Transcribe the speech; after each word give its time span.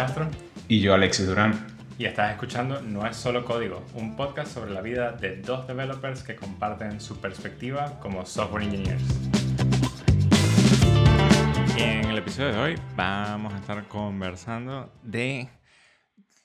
Castro. 0.00 0.30
Y 0.66 0.80
yo, 0.80 0.94
Alexis 0.94 1.26
Durán. 1.26 1.66
Y 1.98 2.06
estás 2.06 2.32
escuchando 2.32 2.80
No 2.80 3.06
es 3.06 3.18
solo 3.18 3.44
código, 3.44 3.84
un 3.92 4.16
podcast 4.16 4.50
sobre 4.50 4.70
la 4.70 4.80
vida 4.80 5.12
de 5.12 5.36
dos 5.36 5.66
developers 5.66 6.22
que 6.22 6.36
comparten 6.36 7.02
su 7.02 7.20
perspectiva 7.20 8.00
como 8.00 8.24
software 8.24 8.62
engineers. 8.62 9.02
En 11.76 12.06
el 12.06 12.16
episodio 12.16 12.52
de 12.52 12.58
hoy 12.58 12.78
vamos 12.96 13.52
a 13.52 13.58
estar 13.58 13.86
conversando 13.88 14.90
de 15.02 15.50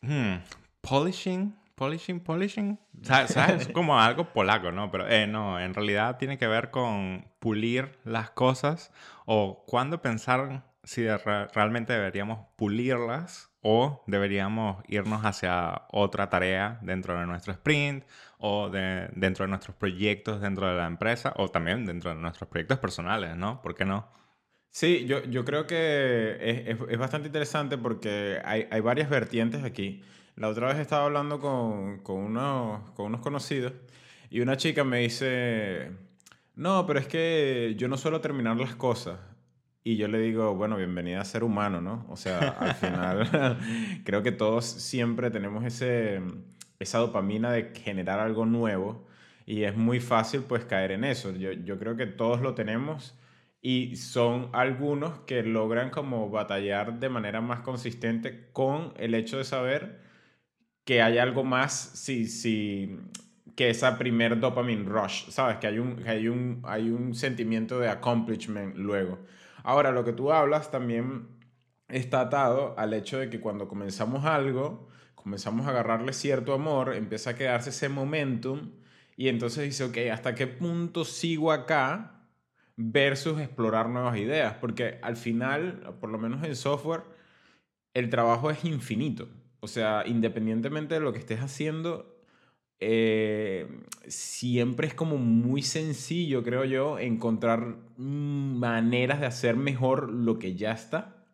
hmm, 0.02 0.34
polishing, 0.82 1.56
polishing, 1.76 2.20
polishing. 2.20 2.78
¿Sabes? 3.04 3.38
Es 3.38 3.68
como 3.70 3.98
algo 3.98 4.34
polaco, 4.34 4.74
¿no? 4.74 4.92
Pero 4.92 5.08
eh, 5.08 5.28
no, 5.28 5.62
en 5.62 5.74
realidad 5.74 6.18
tiene 6.18 6.38
que 6.38 6.48
ver 6.48 6.72
con 6.72 7.26
pulir 7.40 7.98
las 8.04 8.32
cosas 8.32 8.92
o 9.26 9.64
cuándo 9.66 10.02
pensar 10.02 10.66
si 10.86 11.06
realmente 11.08 11.94
deberíamos 11.94 12.48
pulirlas 12.56 13.50
o 13.62 14.04
deberíamos 14.06 14.84
irnos 14.88 15.26
hacia 15.26 15.82
otra 15.92 16.30
tarea 16.30 16.78
dentro 16.84 17.20
de 17.20 17.26
nuestro 17.26 17.52
sprint 17.54 18.06
o 18.38 18.70
de, 18.70 19.10
dentro 19.16 19.46
de 19.46 19.50
nuestros 19.50 19.76
proyectos 19.76 20.40
dentro 20.40 20.68
de 20.68 20.76
la 20.76 20.86
empresa 20.86 21.34
o 21.38 21.50
también 21.50 21.86
dentro 21.86 22.12
de 22.12 22.18
nuestros 22.18 22.48
proyectos 22.48 22.78
personales, 22.78 23.36
¿no? 23.36 23.62
¿Por 23.64 23.74
qué 23.74 23.84
no? 23.84 24.08
Sí, 24.70 25.06
yo, 25.08 25.24
yo 25.24 25.44
creo 25.46 25.66
que 25.66 26.38
es, 26.40 26.78
es, 26.90 26.98
bastante 27.00 27.28
interesante 27.28 27.78
porque 27.78 28.40
hay, 28.46 28.68
hay, 28.70 28.82
varias 28.82 29.10
vertientes 29.10 29.64
aquí. 29.64 30.04
La 30.36 30.50
otra 30.50 30.68
vez 30.68 30.78
estaba 30.78 31.06
hablando 31.06 31.40
con, 31.40 32.00
con, 32.00 32.18
unos, 32.18 32.92
con 32.92 33.08
unos 33.08 33.22
conocidos 33.22 33.74
y 34.30 34.42
una 34.42 34.58
chica 34.58 34.84
me 34.84 35.00
dice, 35.00 35.92
no, 36.56 36.86
pero 36.86 37.00
es 37.00 37.08
que 37.08 37.74
yo 37.78 37.88
no 37.88 37.98
suelo 37.98 38.22
terminar 38.22 38.58
las 38.58 38.76
cosas. 38.76 39.18
Y 39.88 39.98
yo 39.98 40.08
le 40.08 40.18
digo, 40.18 40.56
bueno, 40.56 40.78
bienvenida 40.78 41.22
a 41.22 41.26
ser 41.26 41.44
humano, 41.44 41.80
¿no? 41.80 42.08
O 42.10 42.16
sea, 42.18 42.40
al 42.60 42.74
final 42.74 43.60
creo 44.04 44.24
que 44.24 44.32
todos 44.32 44.66
siempre 44.66 45.30
tenemos 45.30 45.64
ese, 45.64 46.22
esa 46.80 46.98
dopamina 46.98 47.52
de 47.52 47.72
generar 47.76 48.20
algo 48.20 48.48
nuevo 48.48 49.06
y 49.46 49.62
es 49.62 49.78
muy 49.78 50.00
fácil 50.00 50.42
pues 50.42 50.66
caer 50.66 50.90
en 50.90 51.04
eso. 51.04 51.36
Yo, 51.36 51.52
yo 51.52 51.78
creo 51.78 51.96
que 51.96 52.08
todos 52.08 52.42
lo 52.42 52.56
tenemos 52.56 53.16
y 53.62 53.96
son 53.98 54.50
algunos 54.54 55.20
que 55.28 55.44
logran 55.44 55.92
como 55.92 56.32
batallar 56.32 57.00
de 57.00 57.10
manera 57.10 57.42
más 57.42 57.60
consistente 57.60 58.50
con 58.54 58.92
el 58.98 59.14
hecho 59.14 59.38
de 59.38 59.44
saber 59.44 60.02
que 60.84 61.04
hay 61.04 61.20
algo 61.20 61.44
más 61.44 61.74
si, 61.74 62.28
si, 62.28 62.98
que 63.56 63.70
esa 63.70 64.00
primer 64.00 64.40
dopamine 64.40 64.84
rush, 64.86 65.30
¿sabes? 65.30 65.58
Que 65.58 65.68
hay 65.68 65.78
un, 65.78 66.02
hay 66.08 66.28
un, 66.28 66.62
hay 66.66 66.90
un 66.90 67.14
sentimiento 67.14 67.80
de 67.80 67.90
accomplishment 67.90 68.76
luego. 68.78 69.20
Ahora, 69.66 69.92
lo 69.92 70.06
que 70.06 70.14
tú 70.14 70.32
hablas 70.32 70.70
también 70.70 71.28
está 71.88 72.22
atado 72.22 72.76
al 72.78 72.94
hecho 72.94 73.18
de 73.18 73.32
que 73.32 73.40
cuando 73.40 73.68
comenzamos 73.68 74.24
algo, 74.24 74.88
comenzamos 75.16 75.66
a 75.66 75.72
agarrarle 75.72 76.14
cierto 76.14 76.54
amor, 76.54 76.94
empieza 76.94 77.32
a 77.32 77.36
quedarse 77.36 77.72
ese 77.72 77.90
momentum 77.90 78.74
y 79.18 79.28
entonces 79.28 79.64
dice, 79.64 79.84
ok, 79.86 80.14
¿hasta 80.14 80.36
qué 80.36 80.46
punto 80.46 81.04
sigo 81.04 81.52
acá 81.52 82.28
versus 82.76 83.42
explorar 83.42 83.90
nuevas 83.90 84.18
ideas? 84.18 84.54
Porque 84.62 85.00
al 85.02 85.18
final, 85.18 85.96
por 86.00 86.12
lo 86.12 86.20
menos 86.20 86.44
en 86.44 86.56
software, 86.56 87.02
el 87.96 88.12
trabajo 88.12 88.52
es 88.52 88.64
infinito. 88.66 89.28
O 89.62 89.68
sea, 89.68 90.04
independientemente 90.06 90.94
de 90.94 91.00
lo 91.00 91.12
que 91.12 91.18
estés 91.18 91.40
haciendo, 91.40 92.15
eh, 92.80 93.68
siempre 94.08 94.88
es 94.88 94.94
como 94.94 95.18
muy 95.18 95.62
sencillo, 95.62 96.44
creo 96.44 96.66
yo, 96.66 97.00
encontrar 97.00 97.78
maneras 97.98 99.20
de 99.22 99.26
hacer 99.28 99.56
mejor 99.56 100.12
lo 100.12 100.40
que 100.40 100.56
ya 100.56 100.72
está. 100.72 101.26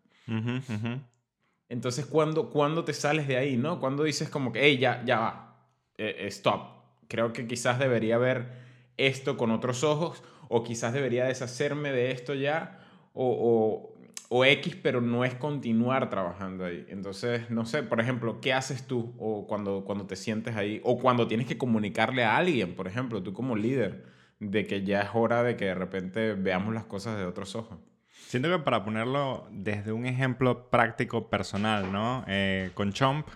Entonces, 1.70 2.06
¿cuándo, 2.06 2.50
cuando 2.50 2.84
te 2.84 2.94
sales 2.94 3.28
de 3.28 3.38
ahí, 3.38 3.58
no? 3.58 3.80
Cuando 3.80 4.04
dices 4.04 4.30
como 4.30 4.52
que, 4.52 4.62
hey, 4.64 4.78
ya, 4.78 5.04
ya 5.06 5.20
va, 5.20 5.68
eh, 5.98 6.16
eh, 6.20 6.28
stop. 6.28 6.68
Creo 7.08 7.34
que 7.34 7.48
quizás 7.48 7.80
debería 7.80 8.18
ver 8.18 8.52
esto 8.98 9.38
con 9.38 9.52
otros 9.52 9.84
ojos 9.84 10.24
o 10.50 10.64
quizás 10.64 10.94
debería 10.94 11.26
deshacerme 11.26 11.92
de 11.92 12.12
esto 12.12 12.34
ya 12.34 12.80
o, 13.14 13.26
o 13.26 13.91
X, 14.32 14.78
pero 14.82 15.02
no 15.02 15.26
es 15.26 15.36
continuar 15.36 16.10
trabajando 16.10 16.66
ahí. 16.66 16.86
Entonces, 16.90 17.50
no 17.50 17.66
sé, 17.66 17.84
por 17.84 18.00
ejemplo, 18.00 18.40
¿qué 18.40 18.54
haces 18.54 18.88
tú 18.88 19.14
o 19.20 19.46
cuando, 19.46 19.84
cuando 19.84 20.08
te 20.08 20.16
sientes 20.16 20.56
ahí? 20.56 20.80
O 20.86 21.00
cuando 21.00 21.28
tienes 21.28 21.48
que 21.48 21.58
comunicarle 21.58 22.24
a 22.24 22.38
alguien, 22.38 22.76
por 22.76 22.88
ejemplo, 22.88 23.22
tú 23.22 23.34
como 23.34 23.58
líder, 23.58 24.06
de 24.40 24.66
que 24.66 24.84
ya 24.84 25.02
es 25.02 25.10
hora 25.14 25.44
de 25.44 25.58
que 25.58 25.66
de 25.66 25.76
repente 25.76 26.34
veamos 26.34 26.74
las 26.74 26.86
cosas 26.86 27.18
de 27.18 27.26
otros 27.26 27.56
ojos. 27.56 27.78
Siento 28.08 28.50
que 28.50 28.60
para 28.60 28.86
ponerlo 28.86 29.48
desde 29.52 29.92
un 29.92 30.06
ejemplo 30.06 30.70
práctico 30.70 31.30
personal, 31.30 31.92
¿no? 31.92 32.24
Eh, 32.28 32.72
con 32.74 32.94
Chomp 32.94 33.28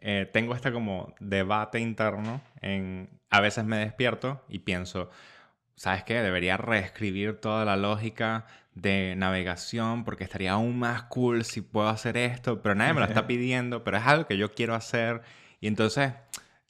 eh, 0.00 0.28
tengo 0.32 0.54
este 0.54 0.72
como 0.72 1.14
debate 1.20 1.78
interno. 1.78 2.42
En, 2.60 3.08
a 3.30 3.40
veces 3.40 3.64
me 3.64 3.78
despierto 3.78 4.44
y 4.48 4.58
pienso, 4.58 5.08
¿sabes 5.76 6.04
qué? 6.04 6.20
Debería 6.20 6.56
reescribir 6.56 7.40
toda 7.40 7.64
la 7.64 7.76
lógica 7.76 8.46
de 8.74 9.14
navegación 9.16 10.04
porque 10.04 10.24
estaría 10.24 10.52
aún 10.52 10.78
más 10.78 11.04
cool 11.04 11.44
si 11.44 11.60
puedo 11.60 11.88
hacer 11.88 12.16
esto, 12.16 12.60
pero 12.62 12.74
nadie 12.74 12.94
me 12.94 13.00
lo 13.00 13.06
está 13.06 13.26
pidiendo, 13.26 13.84
pero 13.84 13.98
es 13.98 14.04
algo 14.04 14.26
que 14.26 14.36
yo 14.36 14.52
quiero 14.52 14.74
hacer. 14.74 15.22
Y 15.60 15.68
entonces 15.68 16.12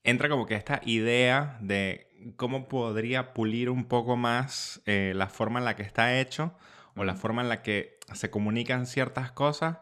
entra 0.02 0.28
como 0.28 0.46
que 0.46 0.54
esta 0.54 0.80
idea 0.84 1.58
de 1.60 2.32
cómo 2.36 2.68
podría 2.68 3.32
pulir 3.34 3.70
un 3.70 3.86
poco 3.86 4.16
más 4.16 4.82
eh, 4.86 5.12
la 5.14 5.28
forma 5.28 5.58
en 5.58 5.64
la 5.64 5.76
que 5.76 5.82
está 5.82 6.18
hecho 6.18 6.54
o 6.94 7.04
la 7.04 7.14
forma 7.14 7.42
en 7.42 7.48
la 7.48 7.62
que 7.62 7.98
se 8.12 8.30
comunican 8.30 8.86
ciertas 8.86 9.32
cosas 9.32 9.78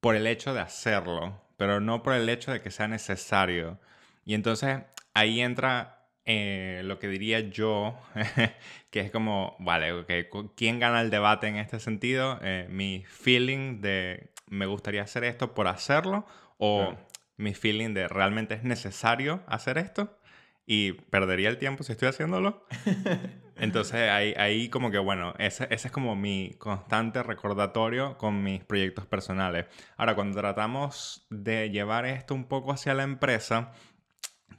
por 0.00 0.16
el 0.16 0.26
hecho 0.26 0.54
de 0.54 0.60
hacerlo, 0.60 1.42
pero 1.56 1.80
no 1.80 2.02
por 2.02 2.14
el 2.14 2.28
hecho 2.28 2.52
de 2.52 2.60
que 2.60 2.70
sea 2.70 2.88
necesario. 2.88 3.80
Y 4.24 4.34
entonces 4.34 4.80
ahí 5.14 5.40
entra 5.40 5.99
eh, 6.32 6.82
lo 6.84 7.00
que 7.00 7.08
diría 7.08 7.40
yo, 7.40 7.98
que 8.92 9.00
es 9.00 9.10
como, 9.10 9.56
vale, 9.58 9.92
okay, 9.92 10.28
¿quién 10.54 10.78
gana 10.78 11.00
el 11.00 11.10
debate 11.10 11.48
en 11.48 11.56
este 11.56 11.80
sentido? 11.80 12.38
Eh, 12.40 12.68
mi 12.70 13.02
feeling 13.04 13.80
de 13.80 14.30
me 14.46 14.66
gustaría 14.66 15.02
hacer 15.02 15.24
esto 15.24 15.54
por 15.54 15.66
hacerlo 15.66 16.24
o 16.58 16.94
mi 17.36 17.52
feeling 17.52 17.94
de 17.94 18.06
realmente 18.06 18.54
es 18.54 18.62
necesario 18.62 19.42
hacer 19.48 19.76
esto 19.76 20.20
y 20.66 20.92
perdería 20.92 21.48
el 21.48 21.58
tiempo 21.58 21.82
si 21.82 21.90
estoy 21.90 22.06
haciéndolo. 22.06 22.64
Entonces 23.56 24.08
ahí, 24.08 24.32
ahí 24.36 24.68
como 24.68 24.92
que 24.92 24.98
bueno, 24.98 25.34
ese, 25.38 25.64
ese, 25.70 25.88
es 25.88 25.92
como 25.92 26.14
mi 26.14 26.54
constante 26.58 27.24
recordatorio 27.24 28.16
con 28.18 28.44
mis 28.44 28.62
proyectos 28.62 29.04
personales. 29.04 29.66
Ahora, 29.96 30.14
cuando 30.14 30.38
tratamos 30.38 31.26
de 31.28 31.70
llevar 31.70 32.06
esto 32.06 32.34
un 32.34 32.44
poco 32.44 32.70
hacia 32.70 32.94
la 32.94 33.02
empresa, 33.02 33.72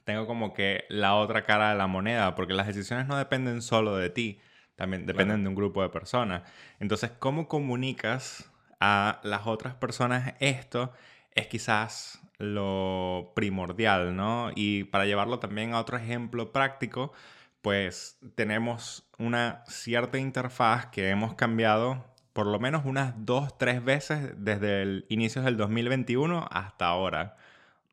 tengo 0.03 0.27
como 0.27 0.53
que 0.53 0.85
la 0.89 1.15
otra 1.15 1.45
cara 1.45 1.71
de 1.71 1.77
la 1.77 1.87
moneda, 1.87 2.35
porque 2.35 2.53
las 2.53 2.67
decisiones 2.67 3.07
no 3.07 3.17
dependen 3.17 3.61
solo 3.61 3.95
de 3.95 4.09
ti, 4.09 4.39
también 4.75 5.05
dependen 5.05 5.43
de 5.43 5.49
un 5.49 5.55
grupo 5.55 5.81
de 5.81 5.89
personas. 5.89 6.43
Entonces, 6.79 7.11
¿cómo 7.19 7.47
comunicas 7.47 8.51
a 8.79 9.19
las 9.23 9.45
otras 9.45 9.75
personas 9.75 10.33
esto? 10.39 10.91
Es 11.35 11.47
quizás 11.47 12.21
lo 12.39 13.31
primordial, 13.35 14.15
¿no? 14.15 14.51
Y 14.55 14.85
para 14.85 15.05
llevarlo 15.05 15.39
también 15.39 15.73
a 15.73 15.79
otro 15.79 15.97
ejemplo 15.97 16.51
práctico, 16.51 17.13
pues 17.61 18.17
tenemos 18.35 19.07
una 19.17 19.63
cierta 19.67 20.17
interfaz 20.17 20.87
que 20.87 21.09
hemos 21.09 21.35
cambiado 21.35 22.11
por 22.33 22.47
lo 22.47 22.59
menos 22.59 22.83
unas 22.85 23.13
dos, 23.17 23.57
tres 23.57 23.83
veces 23.83 24.33
desde 24.37 24.81
el 24.81 25.05
inicio 25.09 25.41
del 25.41 25.57
2021 25.57 26.47
hasta 26.49 26.87
ahora. 26.87 27.35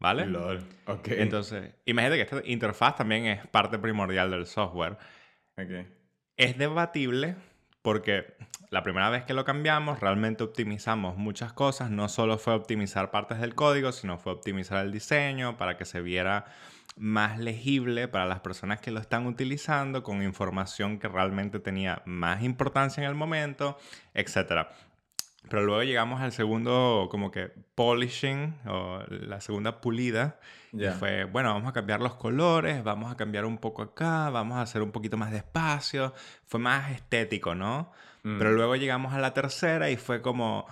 ¿Vale? 0.01 0.27
Ok. 0.87 1.09
Entonces, 1.09 1.75
imagínate 1.85 2.17
que 2.17 2.37
esta 2.37 2.49
interfaz 2.49 2.97
también 2.97 3.27
es 3.27 3.47
parte 3.49 3.79
primordial 3.79 4.31
del 4.31 4.47
software. 4.47 4.97
Ok. 5.57 5.87
Es 6.37 6.57
debatible 6.57 7.35
porque 7.83 8.37
la 8.71 8.83
primera 8.83 9.11
vez 9.11 9.25
que 9.25 9.35
lo 9.35 9.45
cambiamos 9.45 10.01
realmente 10.01 10.45
optimizamos 10.45 11.17
muchas 11.17 11.53
cosas. 11.53 11.91
No 11.91 12.09
solo 12.09 12.39
fue 12.39 12.55
optimizar 12.55 13.11
partes 13.11 13.41
del 13.41 13.55
código, 13.55 13.93
sino 13.93 14.19
fue 14.19 14.33
optimizar 14.33 14.85
el 14.85 14.93
diseño 14.93 15.57
para 15.57 15.77
que 15.77 15.85
se 15.85 16.01
viera 16.01 16.45
más 16.97 17.39
legible 17.39 18.09
para 18.09 18.27
las 18.27 18.41
personas 18.41 18.81
que 18.81 18.91
lo 18.91 19.01
están 19.01 19.27
utilizando, 19.27 20.03
con 20.03 20.23
información 20.23 20.99
que 20.99 21.09
realmente 21.09 21.61
tenía 21.61 22.03
más 22.05 22.43
importancia 22.43 23.03
en 23.03 23.09
el 23.09 23.15
momento, 23.15 23.79
etc. 24.15 24.69
Pero 25.49 25.65
luego 25.65 25.83
llegamos 25.83 26.21
al 26.21 26.33
segundo, 26.33 27.09
como 27.11 27.31
que 27.31 27.51
polishing, 27.75 28.55
o 28.67 29.03
la 29.09 29.41
segunda 29.41 29.81
pulida. 29.81 30.39
Y 30.73 30.87
fue, 30.89 31.25
bueno, 31.25 31.53
vamos 31.55 31.71
a 31.71 31.73
cambiar 31.73 32.01
los 32.01 32.15
colores, 32.15 32.85
vamos 32.85 33.11
a 33.11 33.17
cambiar 33.17 33.47
un 33.47 33.59
poco 33.59 33.83
acá, 33.83 34.29
vamos 34.31 34.59
a 34.59 34.63
hacer 34.63 34.83
un 34.83 34.93
poquito 34.93 35.17
más 35.17 35.31
de 35.31 35.39
espacio. 35.39 36.13
Fue 36.47 36.61
más 36.61 36.91
estético, 36.91 37.55
¿no? 37.55 37.91
Mm. 38.23 38.39
Pero 38.39 38.53
luego 38.53 38.77
llegamos 38.77 39.15
a 39.15 39.19
la 39.19 39.33
tercera 39.33 39.91
y 39.91 39.97
fue 39.97 40.21
como, 40.21 40.67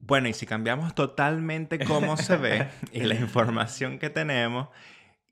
bueno, 0.00 0.28
y 0.28 0.32
si 0.32 0.46
cambiamos 0.46 0.94
totalmente 0.94 1.78
cómo 1.84 2.16
se 2.16 2.36
ve 2.36 2.68
y 2.92 3.00
la 3.00 3.14
información 3.14 3.98
que 3.98 4.10
tenemos. 4.10 4.68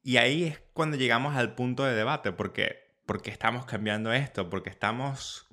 Y 0.03 0.19
ahí 0.19 0.45
es 0.45 0.63
cuando 0.73 0.97
llegamos 0.97 1.35
al 1.35 1.55
punto 1.55 1.85
de 1.85 1.95
debate, 1.95 2.31
porque, 2.31 2.95
porque 3.07 3.31
estamos 3.31 3.65
cambiando 3.65 4.13
esto, 4.13 4.49
porque 4.49 4.71
estamos 4.71 5.46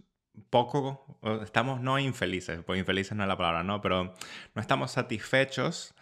poco, 0.50 1.06
estamos 1.44 1.82
no 1.82 2.00
infelices, 2.00 2.62
pues 2.64 2.80
infelices 2.80 3.16
no 3.16 3.24
es 3.24 3.28
la 3.30 3.38
palabra, 3.38 3.64
¿no? 3.64 3.82
Pero 3.82 4.14
no 4.56 4.62
estamos 4.62 4.92
satisfechos 4.92 5.94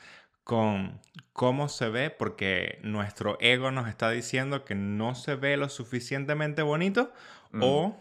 con 0.43 0.99
cómo 1.33 1.69
se 1.69 1.89
ve 1.89 2.09
porque 2.09 2.79
nuestro 2.83 3.37
ego 3.39 3.71
nos 3.71 3.87
está 3.87 4.09
diciendo 4.09 4.65
que 4.65 4.75
no 4.75 5.15
se 5.15 5.35
ve 5.35 5.55
lo 5.57 5.69
suficientemente 5.69 6.61
bonito 6.61 7.13
o 7.59 7.97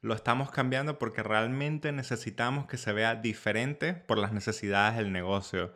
lo 0.00 0.14
estamos 0.14 0.50
cambiando 0.50 0.98
porque 0.98 1.22
realmente 1.22 1.92
necesitamos 1.92 2.66
que 2.66 2.76
se 2.76 2.92
vea 2.92 3.16
diferente 3.16 3.94
por 3.94 4.18
las 4.18 4.32
necesidades 4.32 4.96
del 4.98 5.12
negocio. 5.12 5.72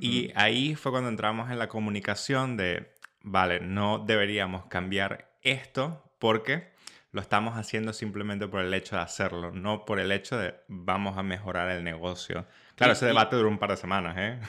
Y 0.00 0.30
ahí 0.36 0.76
fue 0.76 0.92
cuando 0.92 1.08
entramos 1.08 1.50
en 1.50 1.58
la 1.58 1.68
comunicación 1.68 2.56
de, 2.56 2.92
vale, 3.22 3.60
no 3.60 3.98
deberíamos 3.98 4.66
cambiar 4.66 5.32
esto 5.42 6.04
porque 6.20 6.73
lo 7.14 7.20
estamos 7.20 7.56
haciendo 7.56 7.92
simplemente 7.92 8.48
por 8.48 8.60
el 8.60 8.74
hecho 8.74 8.96
de 8.96 9.02
hacerlo, 9.02 9.52
no 9.52 9.84
por 9.84 10.00
el 10.00 10.10
hecho 10.10 10.36
de 10.36 10.56
vamos 10.66 11.16
a 11.16 11.22
mejorar 11.22 11.70
el 11.70 11.84
negocio. 11.84 12.44
Claro, 12.74 12.92
ese 12.92 13.06
debate 13.06 13.36
duró 13.36 13.48
un 13.48 13.58
par 13.58 13.70
de 13.70 13.76
semanas, 13.76 14.16
¿eh? 14.18 14.40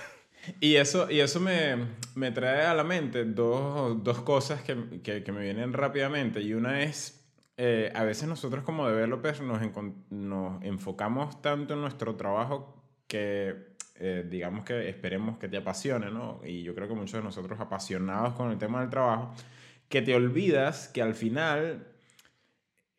Y 0.60 0.76
eso, 0.76 1.10
y 1.10 1.20
eso 1.20 1.40
me, 1.40 1.78
me 2.16 2.32
trae 2.32 2.66
a 2.66 2.74
la 2.74 2.84
mente 2.84 3.24
dos, 3.24 4.04
dos 4.04 4.22
cosas 4.24 4.64
que, 4.64 5.00
que, 5.04 5.24
que, 5.24 5.32
me 5.32 5.42
vienen 5.42 5.74
rápidamente. 5.74 6.42
Y 6.42 6.54
una 6.54 6.82
es, 6.82 7.24
eh, 7.58 7.92
a 7.94 8.04
veces 8.04 8.28
nosotros 8.28 8.64
como 8.64 8.88
developers 8.88 9.42
nos, 9.42 9.62
nos 10.10 10.64
enfocamos 10.64 11.42
tanto 11.44 11.76
en 11.76 11.82
nuestro 11.82 12.16
trabajo 12.16 12.84
que 13.08 13.76
eh, 13.98 14.26
digamos 14.28 14.66
que 14.66 14.90
esperemos 14.90 15.38
que 15.38 15.48
te 15.48 15.58
apasione, 15.58 16.10
¿no? 16.10 16.42
Y 16.44 16.64
yo 16.64 16.74
creo 16.74 16.88
que 16.88 16.96
muchos 16.96 17.14
de 17.14 17.24
nosotros 17.24 17.60
apasionados 17.60 18.34
con 18.34 18.52
el 18.52 18.58
tema 18.58 18.82
del 18.82 18.90
trabajo, 18.90 19.34
que 19.88 20.02
te 20.02 20.16
olvidas 20.16 20.88
que 20.88 21.04
al 21.04 21.14
final 21.14 21.95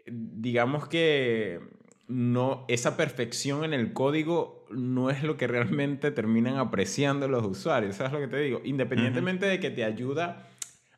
digamos 0.06 0.88
que 0.88 1.60
no, 2.08 2.64
esa 2.68 2.96
perfección 2.96 3.64
en 3.64 3.74
el 3.74 3.92
código 3.92 4.64
no 4.70 5.10
es 5.10 5.22
lo 5.22 5.36
que 5.36 5.46
realmente 5.46 6.10
terminan 6.10 6.56
apreciando 6.56 7.28
los 7.28 7.44
usuarios. 7.44 7.96
¿Sabes 7.96 8.12
lo 8.12 8.20
que 8.20 8.28
te 8.28 8.38
digo? 8.38 8.60
Independientemente 8.64 9.46
de 9.46 9.60
que 9.60 9.70
te 9.70 9.84
ayuda 9.84 10.48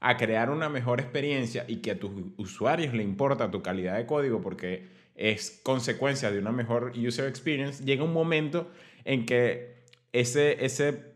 a 0.00 0.16
crear 0.16 0.50
una 0.50 0.68
mejor 0.68 1.00
experiencia 1.00 1.64
y 1.66 1.76
que 1.76 1.92
a 1.92 1.98
tus 1.98 2.10
usuarios 2.36 2.94
le 2.94 3.02
importa 3.02 3.50
tu 3.50 3.62
calidad 3.62 3.96
de 3.96 4.06
código 4.06 4.40
porque 4.40 4.86
es 5.16 5.60
consecuencia 5.64 6.30
de 6.30 6.38
una 6.38 6.52
mejor 6.52 6.92
user 6.96 7.26
experience, 7.26 7.84
llega 7.84 8.04
un 8.04 8.12
momento 8.12 8.70
en 9.04 9.26
que 9.26 9.78
ese, 10.12 10.64
ese 10.64 11.12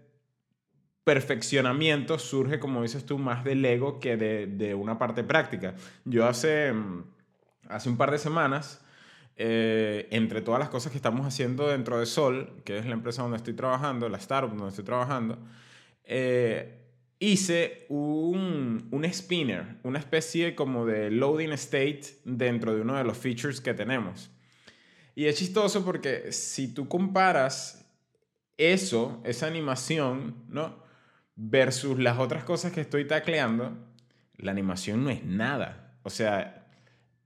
perfeccionamiento 1.05 2.19
surge, 2.19 2.59
como 2.59 2.83
dices 2.83 3.07
tú, 3.07 3.19
más 3.19 3.45
del 3.45 3.65
ego 3.65 4.01
que 4.01 4.17
de, 4.17 4.47
de 4.47 4.75
una 4.75 4.99
parte 4.99 5.23
práctica. 5.23 5.75
Yo 6.05 6.27
hace 6.27 6.73
mm, 6.73 7.05
hace 7.69 7.89
un 7.89 7.97
par 7.97 8.11
de 8.11 8.19
semanas, 8.19 8.81
eh, 9.37 10.09
entre 10.11 10.43
todas 10.43 10.61
las 10.61 10.69
cosas 10.69 10.93
que 10.93 10.99
estamos 10.99 11.27
haciendo 11.27 11.69
dentro 11.69 11.99
de 11.99 12.07
Sol, 12.07 12.63
que 12.65 12.79
es 12.79 12.87
la 12.87 12.93
empresa 12.93 13.23
donde 13.23 13.39
estoy 13.39 13.55
trabajando, 13.55 14.09
la 14.09 14.19
startup 14.19 14.51
donde 14.51 14.69
estoy 14.69 14.85
trabajando, 14.85 15.39
eh, 16.05 16.79
hice 17.19 17.87
un, 17.89 18.89
un, 18.91 19.05
spinner, 19.13 19.77
una 19.85 19.99
especie 19.99 20.55
como 20.55 20.85
de 20.85 21.11
loading 21.11 21.53
state 21.53 22.03
dentro 22.25 22.75
de 22.75 22.83
uno 22.83 22.97
de 22.97 23.05
los 23.05 23.17
features 23.17 23.61
que 23.61 23.75
tenemos. 23.75 24.31
Y 25.15 25.27
es 25.27 25.37
chistoso 25.37 25.85
porque 25.85 26.33
si 26.33 26.73
tú 26.73 26.89
comparas 26.89 27.87
eso, 28.57 29.21
esa 29.25 29.47
animación, 29.47 30.45
¿no? 30.49 30.83
Versus 31.37 31.99
las 31.99 32.19
otras 32.19 32.45
cosas 32.45 32.73
que 32.73 32.81
estoy 32.81 33.07
tacleando, 33.07 33.77
la 34.37 34.51
animación 34.53 35.05
no 35.05 35.11
es 35.11 35.25
nada. 35.25 35.97
O 36.03 36.11
sea, 36.11 36.62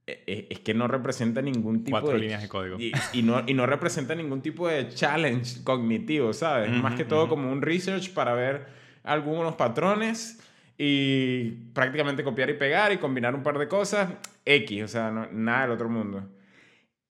es 0.07 0.61
que 0.61 0.73
no 0.73 0.87
representa 0.87 1.43
ningún 1.43 1.83
tipo 1.83 1.99
Cuatro 1.99 2.17
líneas 2.17 2.41
de 2.43 2.49
código. 2.49 2.79
Y, 2.79 2.93
y, 3.13 3.23
no, 3.23 3.43
y 3.47 3.55
no 3.55 3.67
representa 3.67 4.15
ningún 4.15 4.41
tipo 4.41 4.69
de 4.69 4.89
challenge 4.89 5.65
cognitivo, 5.65 6.33
¿sabes? 6.33 6.71
Más 6.71 6.95
que 6.95 7.05
todo 7.05 7.29
como 7.29 7.51
un 7.51 7.61
research 7.61 8.13
para 8.13 8.35
ver 8.35 8.67
algunos 9.03 9.57
patrones 9.57 10.41
y 10.79 11.51
prácticamente 11.73 12.23
copiar 12.23 12.51
y 12.51 12.55
pegar 12.55 12.93
y 12.93 12.99
combinar 12.99 13.35
un 13.35 13.43
par 13.43 13.59
de 13.59 13.67
cosas. 13.67 14.11
X, 14.45 14.83
o 14.85 14.89
sea, 14.89 15.11
nada 15.33 15.63
del 15.63 15.71
otro 15.73 15.89
mundo. 15.89 16.29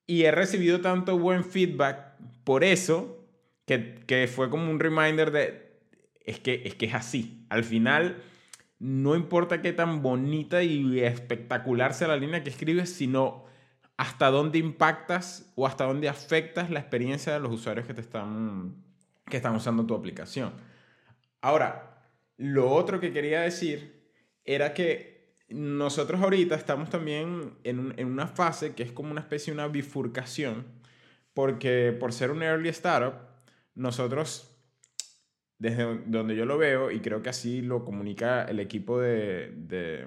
Y 0.06 0.22
he 0.22 0.30
recibido 0.30 0.80
tanto 0.80 1.18
buen 1.18 1.44
feedback 1.44 2.16
por 2.44 2.64
eso 2.64 3.26
que, 3.66 3.96
que 4.06 4.26
fue 4.26 4.48
como 4.48 4.70
un 4.70 4.80
reminder 4.80 5.32
de, 5.32 5.66
es 6.24 6.40
que, 6.40 6.62
es 6.64 6.74
que 6.74 6.86
es 6.86 6.94
así. 6.94 7.44
Al 7.50 7.64
final 7.64 8.22
no 8.78 9.16
importa 9.16 9.62
qué 9.62 9.72
tan 9.72 10.02
bonita 10.02 10.62
y 10.62 11.00
espectacular 11.00 11.94
sea 11.94 12.08
la 12.08 12.16
línea 12.16 12.42
que 12.42 12.50
escribes, 12.50 12.92
sino 12.92 13.46
hasta 13.96 14.30
dónde 14.30 14.58
impactas 14.58 15.52
o 15.56 15.66
hasta 15.66 15.84
dónde 15.84 16.08
afectas 16.08 16.70
la 16.70 16.80
experiencia 16.80 17.32
de 17.32 17.40
los 17.40 17.52
usuarios 17.52 17.86
que 17.86 17.94
te 17.94 18.02
están, 18.02 18.84
que 19.26 19.38
están 19.38 19.54
usando 19.54 19.86
tu 19.86 19.94
aplicación. 19.94 20.52
Ahora, 21.40 22.02
lo 22.36 22.70
otro 22.70 23.00
que 23.00 23.12
quería 23.12 23.40
decir 23.40 24.10
era 24.44 24.74
que 24.74 25.36
nosotros 25.48 26.20
ahorita 26.20 26.54
estamos 26.54 26.90
también 26.90 27.56
en, 27.64 27.94
en 27.96 28.06
una 28.08 28.26
fase 28.26 28.74
que 28.74 28.82
es 28.82 28.92
como 28.92 29.10
una 29.10 29.20
especie 29.22 29.52
de 29.52 29.58
una 29.58 29.68
bifurcación, 29.68 30.66
porque 31.32 31.96
por 31.98 32.12
ser 32.12 32.30
un 32.30 32.42
early 32.42 32.68
startup, 32.68 33.14
nosotros 33.74 34.55
desde 35.58 36.00
donde 36.06 36.36
yo 36.36 36.44
lo 36.44 36.58
veo, 36.58 36.90
y 36.90 37.00
creo 37.00 37.22
que 37.22 37.30
así 37.30 37.62
lo 37.62 37.84
comunica 37.84 38.44
el 38.44 38.60
equipo 38.60 39.00
de, 39.00 40.06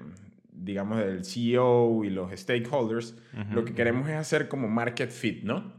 digamos, 0.52 0.98
del 0.98 1.24
CEO 1.24 2.04
y 2.04 2.10
los 2.10 2.32
stakeholders, 2.32 3.16
lo 3.52 3.64
que 3.64 3.74
queremos 3.74 4.08
es 4.08 4.16
hacer 4.16 4.48
como 4.48 4.68
market 4.68 5.10
fit, 5.10 5.42
¿no? 5.42 5.72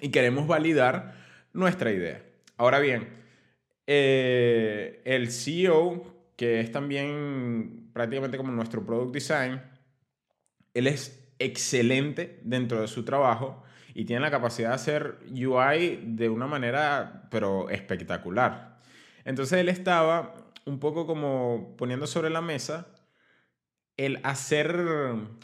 Y 0.00 0.10
queremos 0.10 0.46
validar 0.46 1.14
nuestra 1.52 1.92
idea. 1.92 2.22
Ahora 2.56 2.78
bien, 2.80 3.08
eh, 3.86 5.00
el 5.04 5.30
CEO, 5.30 6.30
que 6.36 6.60
es 6.60 6.70
también 6.70 7.88
prácticamente 7.92 8.36
como 8.36 8.52
nuestro 8.52 8.84
product 8.84 9.14
design, 9.14 9.60
él 10.74 10.86
es 10.86 11.32
excelente 11.38 12.40
dentro 12.42 12.80
de 12.80 12.88
su 12.88 13.04
trabajo 13.04 13.62
y 13.94 14.04
tiene 14.04 14.20
la 14.20 14.30
capacidad 14.30 14.68
de 14.68 14.74
hacer 14.74 15.18
UI 15.30 16.00
de 16.04 16.28
una 16.28 16.46
manera, 16.46 17.26
pero 17.30 17.70
espectacular. 17.70 18.77
Entonces 19.28 19.58
él 19.58 19.68
estaba 19.68 20.34
un 20.64 20.80
poco 20.80 21.06
como 21.06 21.74
poniendo 21.76 22.06
sobre 22.06 22.30
la 22.30 22.40
mesa 22.40 22.88
el 23.98 24.20
hacer 24.22 24.74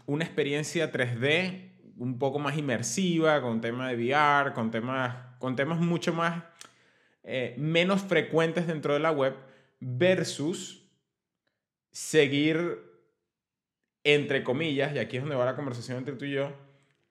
una 0.07 0.25
experiencia 0.25 0.91
3D 0.91 1.93
un 1.99 2.19
poco 2.19 2.39
más 2.39 2.57
inmersiva, 2.57 3.43
con 3.43 3.61
tema 3.61 3.91
de 3.91 3.97
VR, 3.97 4.55
con 4.55 4.71
temas, 4.71 5.37
con 5.39 5.55
temas 5.55 5.81
mucho 5.81 6.15
más, 6.15 6.45
eh, 7.25 7.55
menos 7.59 8.01
frecuentes 8.01 8.67
dentro 8.67 8.95
de 8.95 9.01
la 9.01 9.13
web, 9.13 9.37
versus 9.81 10.91
seguir, 11.91 12.79
entre 14.03 14.45
comillas, 14.45 14.95
y 14.95 14.99
aquí 14.99 15.19
es 15.19 15.23
donde 15.25 15.37
va 15.37 15.45
la 15.45 15.57
conversación 15.57 15.99
entre 15.99 16.17
tú 16.17 16.25
y 16.25 16.33
yo, 16.33 16.55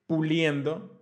puliendo 0.08 1.00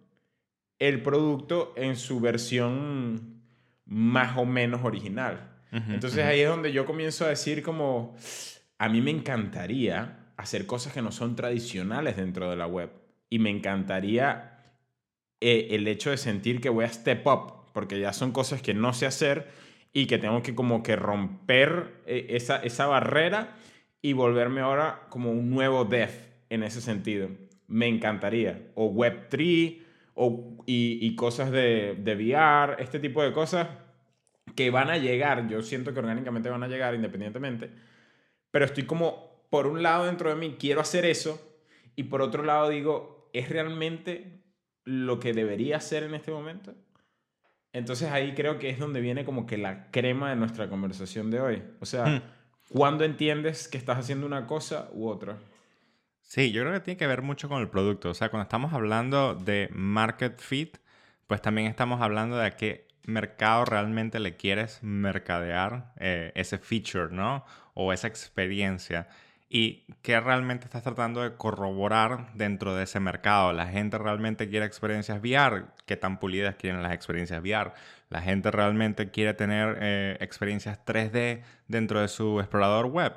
el 0.80 1.02
producto 1.02 1.72
en 1.78 1.96
su 1.96 2.20
versión 2.20 3.42
más 3.86 4.38
o 4.38 4.44
menos 4.44 4.84
original. 4.84 5.51
Entonces 5.72 6.26
ahí 6.26 6.42
es 6.42 6.50
donde 6.50 6.74
yo 6.74 6.86
comienzo 6.86 7.26
a 7.26 7.30
decir 7.30 7.64
como, 7.64 8.16
a 8.78 8.90
mí 8.90 9.02
me 9.02 9.12
encantaría 9.12 10.34
hacer 10.36 10.66
cosas 10.66 10.92
que 10.92 11.02
no 11.02 11.12
son 11.12 11.36
tradicionales 11.36 12.18
dentro 12.18 12.50
de 12.50 12.58
la 12.58 12.68
web. 12.68 12.92
Y 13.30 13.40
me 13.40 13.50
encantaría 13.50 14.60
eh, 15.40 15.70
el 15.72 15.88
hecho 15.88 16.10
de 16.10 16.18
sentir 16.18 16.60
que 16.60 16.70
voy 16.70 16.84
a 16.84 16.90
step 16.90 17.26
up, 17.26 17.72
porque 17.74 18.00
ya 18.00 18.12
son 18.12 18.32
cosas 18.32 18.62
que 18.62 18.74
no 18.74 18.92
sé 18.94 19.06
hacer 19.06 19.48
y 19.94 20.08
que 20.08 20.18
tengo 20.18 20.44
que 20.44 20.56
como 20.56 20.84
que 20.84 20.96
romper 20.98 22.02
eh, 22.06 22.28
esa, 22.30 22.58
esa 22.58 22.88
barrera 22.88 23.56
y 24.02 24.14
volverme 24.14 24.62
ahora 24.62 25.04
como 25.10 25.32
un 25.32 25.50
nuevo 25.50 25.86
dev 25.86 26.12
en 26.50 26.64
ese 26.64 26.82
sentido. 26.82 27.30
Me 27.68 27.88
encantaría. 27.88 28.62
O 28.76 28.92
Web3 28.92 29.80
o, 30.16 30.64
y, 30.66 31.00
y 31.02 31.16
cosas 31.16 31.52
de, 31.52 31.96
de 31.98 32.16
VR, 32.16 32.82
este 32.84 33.00
tipo 33.00 33.24
de 33.24 33.32
cosas 33.32 33.68
que 34.56 34.70
van 34.70 34.90
a 34.90 34.98
llegar, 34.98 35.48
yo 35.48 35.62
siento 35.62 35.94
que 35.94 36.00
orgánicamente 36.00 36.50
van 36.50 36.64
a 36.64 36.68
llegar 36.68 36.96
independientemente, 36.96 37.70
pero 38.52 38.66
estoy 38.66 38.84
como, 38.84 39.46
por 39.50 39.68
un 39.68 39.82
lado 39.84 40.06
dentro 40.06 40.30
de 40.30 40.36
mí, 40.36 40.58
quiero 40.60 40.82
hacer 40.82 41.06
eso, 41.06 41.40
y 41.96 42.04
por 42.04 42.22
otro 42.22 42.44
lado 42.44 42.70
digo, 42.70 43.30
¿es 43.34 43.50
realmente 43.50 44.42
lo 44.84 45.20
que 45.20 45.34
debería 45.34 45.78
hacer 45.78 46.04
en 46.04 46.16
este 46.16 46.32
momento? 46.32 46.74
Entonces 47.74 48.12
ahí 48.12 48.34
creo 48.34 48.60
que 48.60 48.70
es 48.70 48.80
donde 48.80 49.00
viene 49.00 49.24
como 49.24 49.46
que 49.46 49.58
la 49.58 49.90
crema 49.92 50.30
de 50.30 50.36
nuestra 50.36 50.70
conversación 50.70 51.32
de 51.32 51.40
hoy. 51.40 51.64
O 51.80 51.86
sea, 51.86 52.06
hmm. 52.06 52.22
¿cuándo 52.70 53.06
entiendes 53.06 53.68
que 53.68 53.78
estás 53.78 53.98
haciendo 53.98 54.26
una 54.26 54.46
cosa 54.46 54.90
u 54.94 55.08
otra? 55.08 55.38
Sí, 56.22 56.52
yo 56.52 56.62
creo 56.64 56.74
que 56.74 56.80
tiene 56.82 56.98
que 56.98 57.08
ver 57.08 57.22
mucho 57.22 57.48
con 57.50 57.62
el 57.62 57.70
producto. 57.70 58.10
O 58.10 58.14
sea, 58.14 58.30
cuando 58.30 58.44
estamos 58.44 58.74
hablando 58.74 59.36
de 59.36 59.70
market 59.74 60.40
fit, 60.40 60.78
pues 61.28 61.42
también 61.42 61.68
estamos 61.68 62.02
hablando 62.02 62.38
de 62.38 62.52
que 62.52 62.88
mercado 63.06 63.66
realmente 63.66 64.20
le 64.20 64.36
quieres 64.36 64.80
mercadear 64.84 65.94
eh, 65.98 66.32
ese 66.36 66.58
feature, 66.58 67.10
¿no? 67.12 67.46
O 67.74 67.94
esa 67.94 68.08
experiencia. 68.08 69.08
y 69.54 69.84
qué 70.02 70.18
realmente 70.22 70.64
estás 70.66 70.84
tratando 70.84 71.22
de 71.24 71.36
corroborar 71.36 72.34
dentro 72.36 72.74
de 72.74 72.84
ese 72.86 73.02
mercado. 73.02 73.52
La 73.52 73.68
gente 73.68 73.98
realmente 73.98 74.48
quiere 74.50 74.66
experiencias 74.66 75.20
VR, 75.22 75.66
qué 75.86 75.98
tan 75.98 76.20
pulidas 76.20 76.56
quieren 76.56 76.82
las 76.82 76.94
experiencias 76.94 77.42
VR. 77.42 77.74
La 78.10 78.22
gente 78.22 78.50
realmente 78.52 79.12
quiere 79.12 79.34
tener 79.34 79.78
eh, 79.82 80.18
experiencias 80.22 80.80
3D 80.86 81.42
dentro 81.68 82.00
de 82.02 82.08
su 82.08 82.40
explorador 82.40 82.86
web. 82.88 83.14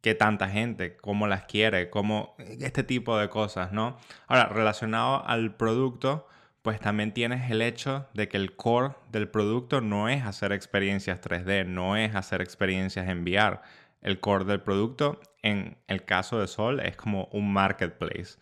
¿Qué 0.00 0.14
tanta 0.14 0.48
gente? 0.48 0.96
¿Cómo 0.96 1.26
las 1.26 1.44
quiere? 1.44 1.90
¿Cómo? 1.90 2.36
Este 2.38 2.84
tipo 2.84 3.18
de 3.18 3.28
cosas, 3.28 3.72
¿no? 3.72 3.96
Ahora, 4.28 4.46
relacionado 4.46 5.26
al 5.26 5.54
producto, 5.56 6.28
pues 6.68 6.80
también 6.80 7.14
tienes 7.14 7.50
el 7.50 7.62
hecho 7.62 8.10
de 8.12 8.28
que 8.28 8.36
el 8.36 8.54
core 8.54 8.94
del 9.10 9.26
producto 9.26 9.80
no 9.80 10.10
es 10.10 10.22
hacer 10.26 10.52
experiencias 10.52 11.18
3D, 11.18 11.64
no 11.64 11.96
es 11.96 12.14
hacer 12.14 12.42
experiencias 12.42 13.08
en 13.08 13.22
VR. 13.22 13.60
El 14.02 14.20
core 14.20 14.44
del 14.44 14.60
producto, 14.60 15.18
en 15.40 15.78
el 15.86 16.04
caso 16.04 16.38
de 16.38 16.46
Sol, 16.46 16.80
es 16.80 16.94
como 16.94 17.30
un 17.32 17.50
marketplace. 17.54 18.36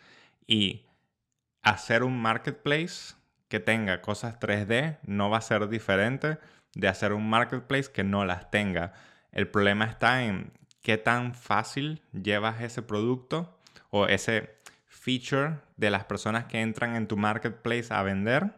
Y 0.45 0.87
hacer 1.63 2.03
un 2.03 2.21
marketplace 2.21 3.15
que 3.47 3.61
tenga 3.61 4.03
cosas 4.03 4.41
3D 4.41 4.99
no 5.05 5.31
va 5.31 5.39
a 5.39 5.41
ser 5.41 5.69
diferente 5.69 6.39
de 6.75 6.89
hacer 6.89 7.13
un 7.13 7.31
marketplace 7.31 7.93
que 7.93 8.03
no 8.03 8.25
las 8.25 8.51
tenga. 8.51 8.93
El 9.31 9.47
problema 9.47 9.85
está 9.85 10.25
en 10.25 10.51
qué 10.83 10.99
tan 10.99 11.33
fácil 11.33 12.03
llevas 12.13 12.61
ese 12.61 12.83
producto 12.83 13.57
o 13.91 14.09
ese 14.09 14.56
feature 15.07 15.61
de 15.77 15.89
las 15.89 16.05
personas 16.05 16.47
que 16.47 16.61
entran 16.61 16.97
en 16.97 17.07
tu 17.07 17.17
marketplace 17.17 17.95
a 17.95 18.03
vender 18.03 18.51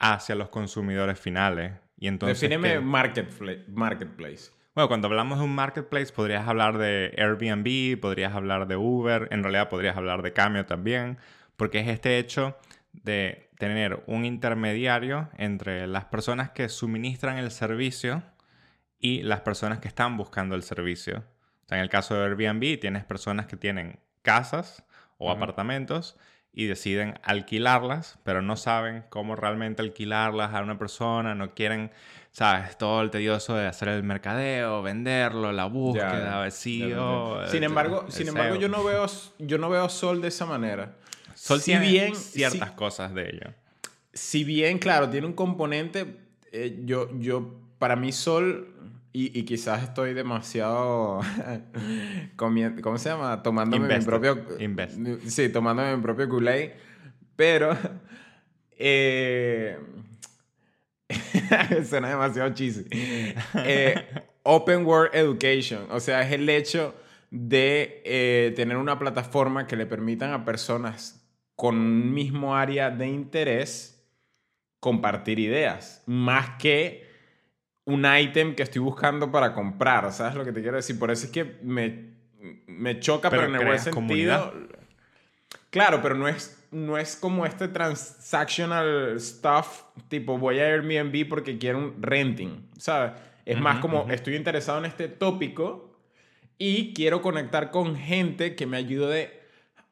hacia 0.00 0.34
los 0.34 0.48
consumidores 0.48 1.18
finales. 1.20 1.74
Y 1.96 2.08
entonces, 2.08 2.40
Defíneme 2.40 2.80
marketplace. 2.80 4.50
Bueno, 4.74 4.88
cuando 4.88 5.06
hablamos 5.06 5.38
de 5.38 5.44
un 5.44 5.54
marketplace 5.54 6.12
podrías 6.12 6.48
hablar 6.48 6.76
de 6.76 7.14
Airbnb, 7.16 8.00
podrías 8.00 8.34
hablar 8.34 8.66
de 8.66 8.76
Uber, 8.76 9.28
en 9.30 9.44
realidad 9.44 9.68
podrías 9.68 9.96
hablar 9.96 10.22
de 10.22 10.32
Cameo 10.32 10.66
también, 10.66 11.18
porque 11.56 11.78
es 11.78 11.86
este 11.86 12.18
hecho 12.18 12.58
de 12.92 13.48
tener 13.56 14.02
un 14.08 14.24
intermediario 14.24 15.30
entre 15.38 15.86
las 15.86 16.06
personas 16.06 16.50
que 16.50 16.68
suministran 16.68 17.38
el 17.38 17.52
servicio 17.52 18.24
y 18.98 19.22
las 19.22 19.42
personas 19.42 19.78
que 19.78 19.86
están 19.86 20.16
buscando 20.16 20.56
el 20.56 20.64
servicio. 20.64 21.22
en 21.70 21.78
el 21.78 21.88
caso 21.88 22.16
de 22.16 22.24
Airbnb 22.24 22.80
tienes 22.80 23.04
personas 23.04 23.46
que 23.46 23.56
tienen 23.56 24.00
casas 24.22 24.85
o 25.18 25.30
apartamentos 25.30 26.16
y 26.52 26.64
deciden 26.64 27.20
alquilarlas, 27.22 28.18
pero 28.24 28.40
no 28.40 28.56
saben 28.56 29.04
cómo 29.10 29.36
realmente 29.36 29.82
alquilarlas 29.82 30.54
a 30.54 30.62
una 30.62 30.78
persona, 30.78 31.34
no 31.34 31.54
quieren, 31.54 31.90
sabes, 32.32 32.78
todo 32.78 33.02
el 33.02 33.10
tedioso 33.10 33.54
de 33.54 33.66
hacer 33.66 33.88
el 33.88 34.02
mercadeo, 34.02 34.82
venderlo, 34.82 35.52
la 35.52 35.66
búsqueda, 35.66 36.44
el 36.46 36.52
CEO. 36.52 37.46
Sin 37.48 37.62
embargo, 37.62 38.06
sin 38.08 38.28
embargo 38.28 38.56
yo 38.56 38.68
no 38.68 38.82
veo 38.82 39.06
yo 39.38 39.58
no 39.58 39.68
veo 39.68 39.88
Sol 39.90 40.22
de 40.22 40.28
esa 40.28 40.46
manera. 40.46 40.96
Sol 41.34 41.60
si 41.60 41.72
tiene 41.72 41.88
bien, 41.88 42.16
ciertas 42.16 42.70
cosas 42.70 43.12
de 43.12 43.28
ello. 43.28 43.54
Si 44.14 44.42
bien, 44.42 44.78
claro, 44.78 45.10
tiene 45.10 45.26
un 45.26 45.34
componente, 45.34 46.16
eh, 46.52 46.80
yo, 46.84 47.10
yo, 47.18 47.60
para 47.78 47.96
mí 47.96 48.12
Sol 48.12 48.72
y, 49.18 49.44
quizás 49.44 49.82
estoy 49.82 50.12
demasiado 50.12 51.20
¿cómo 52.36 52.98
se 52.98 53.08
llama? 53.08 53.42
Tomándome 53.42 53.98
mi 53.98 54.04
propio 54.04 54.44
Invest. 54.58 54.98
Sí, 55.26 55.48
tomándome 55.48 55.96
mi 55.96 56.02
propio 56.02 56.28
kool 56.28 56.46
pero 57.34 57.76
eh, 58.78 59.78
suena 61.88 62.10
demasiado 62.10 62.52
cheesy. 62.52 62.84
Eh, 63.64 63.94
open 64.42 64.84
World 64.84 65.14
Education, 65.14 65.86
o 65.90 65.98
sea, 65.98 66.20
es 66.20 66.32
el 66.32 66.46
hecho 66.50 66.94
de 67.30 68.02
eh, 68.04 68.52
tener 68.54 68.76
una 68.76 68.98
plataforma 68.98 69.66
que 69.66 69.76
le 69.76 69.86
permitan 69.86 70.34
a 70.34 70.44
personas 70.44 71.26
con 71.54 71.76
un 71.78 72.12
mismo 72.12 72.54
área 72.54 72.90
de 72.90 73.06
interés 73.08 74.06
compartir 74.78 75.38
ideas, 75.38 76.02
más 76.04 76.58
que 76.58 77.05
un 77.86 78.04
ítem 78.04 78.54
que 78.54 78.62
estoy 78.64 78.80
buscando 78.82 79.30
para 79.30 79.54
comprar, 79.54 80.12
¿sabes 80.12 80.34
lo 80.34 80.44
que 80.44 80.52
te 80.52 80.60
quiero 80.60 80.76
decir? 80.76 80.98
Por 80.98 81.10
eso 81.10 81.26
es 81.26 81.32
que 81.32 81.56
me, 81.62 82.10
me 82.66 83.00
choca, 83.00 83.30
pero, 83.30 83.44
en 83.44 83.54
el 83.54 83.64
buen 83.64 83.78
sentido. 83.78 84.52
Claro, 85.70 86.02
pero 86.02 86.16
no 86.16 86.26
es, 86.26 86.66
no 86.72 86.98
es 86.98 87.16
como 87.16 87.46
este 87.46 87.68
transactional 87.68 89.18
stuff, 89.20 89.84
tipo 90.08 90.36
voy 90.36 90.58
a 90.58 90.66
Airbnb 90.66 91.28
porque 91.28 91.58
quiero 91.58 91.78
un 91.78 92.02
renting, 92.02 92.68
¿sabes? 92.76 93.12
Es 93.44 93.60
más 93.60 93.78
como 93.78 94.10
estoy 94.10 94.34
interesado 94.34 94.80
en 94.80 94.86
este 94.86 95.06
tópico 95.08 95.96
y 96.58 96.92
quiero 96.92 97.22
conectar 97.22 97.70
con 97.70 97.94
gente 97.94 98.56
que 98.56 98.66
me 98.66 98.78
ayude 98.78 99.40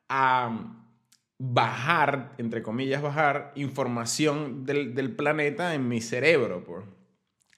a 0.08 0.74
bajar, 1.38 2.32
entre 2.38 2.62
comillas, 2.62 3.02
bajar 3.02 3.52
información 3.54 4.66
del, 4.66 4.94
del 4.96 5.14
planeta 5.14 5.74
en 5.74 5.88
mi 5.88 6.00
cerebro. 6.00 6.64
Por. 6.64 6.84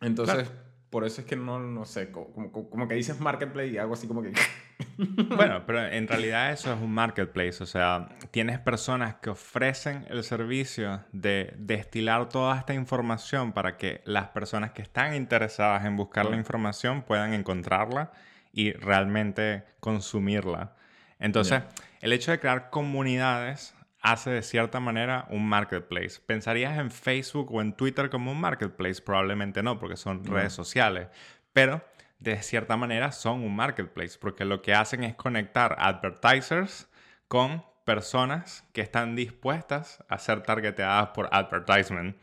Entonces, 0.00 0.50
por 0.90 1.04
eso 1.04 1.20
es 1.20 1.26
que 1.26 1.36
no, 1.36 1.58
no 1.58 1.84
sé, 1.84 2.10
como, 2.10 2.50
como, 2.52 2.88
que 2.88 2.94
dices 2.94 3.20
marketplace 3.20 3.68
y 3.68 3.78
algo 3.78 3.94
así 3.94 4.06
como 4.06 4.22
que... 4.22 4.32
bueno, 4.98 5.64
pero 5.66 5.86
en 5.86 6.06
realidad 6.06 6.52
eso 6.52 6.72
es 6.72 6.80
un 6.80 6.92
marketplace, 6.92 7.62
o 7.62 7.66
sea, 7.66 8.08
tienes 8.30 8.58
personas 8.58 9.16
que 9.16 9.30
ofrecen 9.30 10.06
el 10.08 10.22
servicio 10.22 11.04
de 11.12 11.54
destilar 11.58 12.28
toda 12.28 12.58
esta 12.58 12.74
información 12.74 13.52
para 13.52 13.76
que 13.76 14.02
las 14.04 14.28
personas 14.28 14.72
que 14.72 14.82
están 14.82 15.14
interesadas 15.14 15.84
en 15.84 15.96
buscar 15.96 16.26
la 16.26 16.36
información 16.36 17.02
puedan 17.02 17.34
encontrarla 17.34 18.12
y 18.52 18.72
realmente 18.72 19.64
consumirla. 19.80 20.74
Entonces, 21.18 21.62
el 22.00 22.12
hecho 22.12 22.30
de 22.30 22.40
crear 22.40 22.70
comunidades 22.70 23.74
hace 24.06 24.30
de 24.30 24.42
cierta 24.42 24.78
manera 24.78 25.26
un 25.30 25.48
marketplace. 25.48 26.20
¿Pensarías 26.24 26.78
en 26.78 26.92
Facebook 26.92 27.52
o 27.52 27.60
en 27.60 27.72
Twitter 27.72 28.08
como 28.08 28.30
un 28.30 28.40
marketplace? 28.40 29.02
Probablemente 29.02 29.64
no, 29.64 29.80
porque 29.80 29.96
son 29.96 30.24
redes 30.24 30.52
sociales. 30.52 31.08
Pero 31.52 31.82
de 32.20 32.40
cierta 32.42 32.76
manera 32.76 33.10
son 33.10 33.42
un 33.42 33.56
marketplace, 33.56 34.16
porque 34.20 34.44
lo 34.44 34.62
que 34.62 34.74
hacen 34.74 35.02
es 35.02 35.16
conectar 35.16 35.74
advertisers 35.78 36.88
con 37.26 37.64
personas 37.84 38.64
que 38.72 38.80
están 38.80 39.16
dispuestas 39.16 40.04
a 40.08 40.18
ser 40.18 40.42
targeteadas 40.42 41.08
por 41.08 41.28
advertisement. 41.32 42.16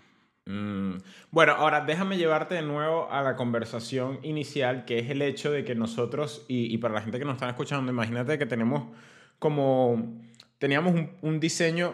Mm. 0.46 0.96
Bueno, 1.32 1.54
ahora 1.54 1.82
déjame 1.82 2.18
llevarte 2.18 2.56
de 2.56 2.62
nuevo 2.62 3.12
a 3.12 3.22
la 3.22 3.36
conversación 3.36 4.20
inicial, 4.24 4.86
que 4.86 5.00
es 5.00 5.10
el 5.10 5.22
hecho 5.22 5.52
de 5.52 5.66
que 5.66 5.76
nosotros, 5.76 6.46
y, 6.48 6.74
y 6.74 6.78
para 6.78 6.94
la 6.94 7.02
gente 7.02 7.20
que 7.20 7.26
nos 7.26 7.36
está 7.36 7.50
escuchando, 7.50 7.92
imagínate 7.92 8.38
que 8.38 8.46
tenemos 8.46 8.88
como 9.40 10.22
teníamos 10.64 11.10
un, 11.22 11.42
diseño, 11.42 11.94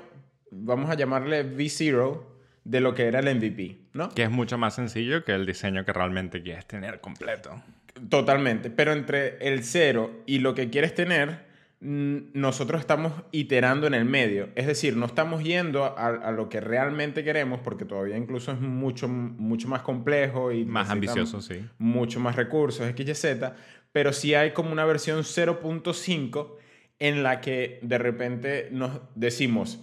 vamos 0.51 0.91
a 0.91 0.93
llamarle 0.93 1.43
V0, 1.43 2.21
de 2.63 2.81
lo 2.81 2.93
que 2.93 3.07
era 3.07 3.19
el 3.19 3.35
MVP, 3.35 3.79
¿no? 3.93 4.09
Que 4.09 4.21
es 4.21 4.29
mucho 4.29 4.59
más 4.59 4.75
sencillo 4.75 5.23
que 5.23 5.31
el 5.31 5.47
diseño 5.47 5.85
que 5.85 5.91
realmente 5.91 6.43
quieres 6.43 6.67
tener 6.67 7.01
completo. 7.01 7.63
Totalmente, 8.09 8.69
pero 8.69 8.93
entre 8.93 9.39
el 9.39 9.63
cero 9.63 10.21
y 10.27 10.37
lo 10.37 10.53
que 10.53 10.69
quieres 10.69 10.93
tener, 10.93 11.47
nosotros 11.79 12.79
estamos 12.79 13.11
iterando 13.31 13.87
en 13.87 13.95
el 13.95 14.05
medio. 14.05 14.49
Es 14.53 14.67
decir, 14.67 14.95
no 14.95 15.07
estamos 15.07 15.43
yendo 15.43 15.97
a, 15.97 16.31
lo 16.31 16.47
que 16.47 16.61
realmente 16.61 17.23
queremos 17.23 17.61
porque 17.61 17.85
todavía 17.85 18.17
incluso 18.17 18.51
es 18.51 18.61
mucho, 18.61 19.07
mucho 19.07 19.67
más 19.67 19.81
complejo 19.81 20.51
y... 20.51 20.63
Más 20.63 20.91
ambicioso, 20.91 21.41
sí. 21.41 21.65
Mucho 21.79 22.19
más 22.19 22.35
recursos, 22.35 22.87
X, 22.87 23.09
Y, 23.09 23.15
Z, 23.15 23.55
pero 23.91 24.13
sí 24.13 24.35
hay 24.35 24.51
como 24.51 24.71
una 24.71 24.85
versión 24.85 25.21
0.5 25.21 26.59
en 26.99 27.23
la 27.23 27.41
que 27.41 27.79
de 27.81 27.97
repente 27.97 28.69
nos 28.71 28.99
decimos, 29.15 29.79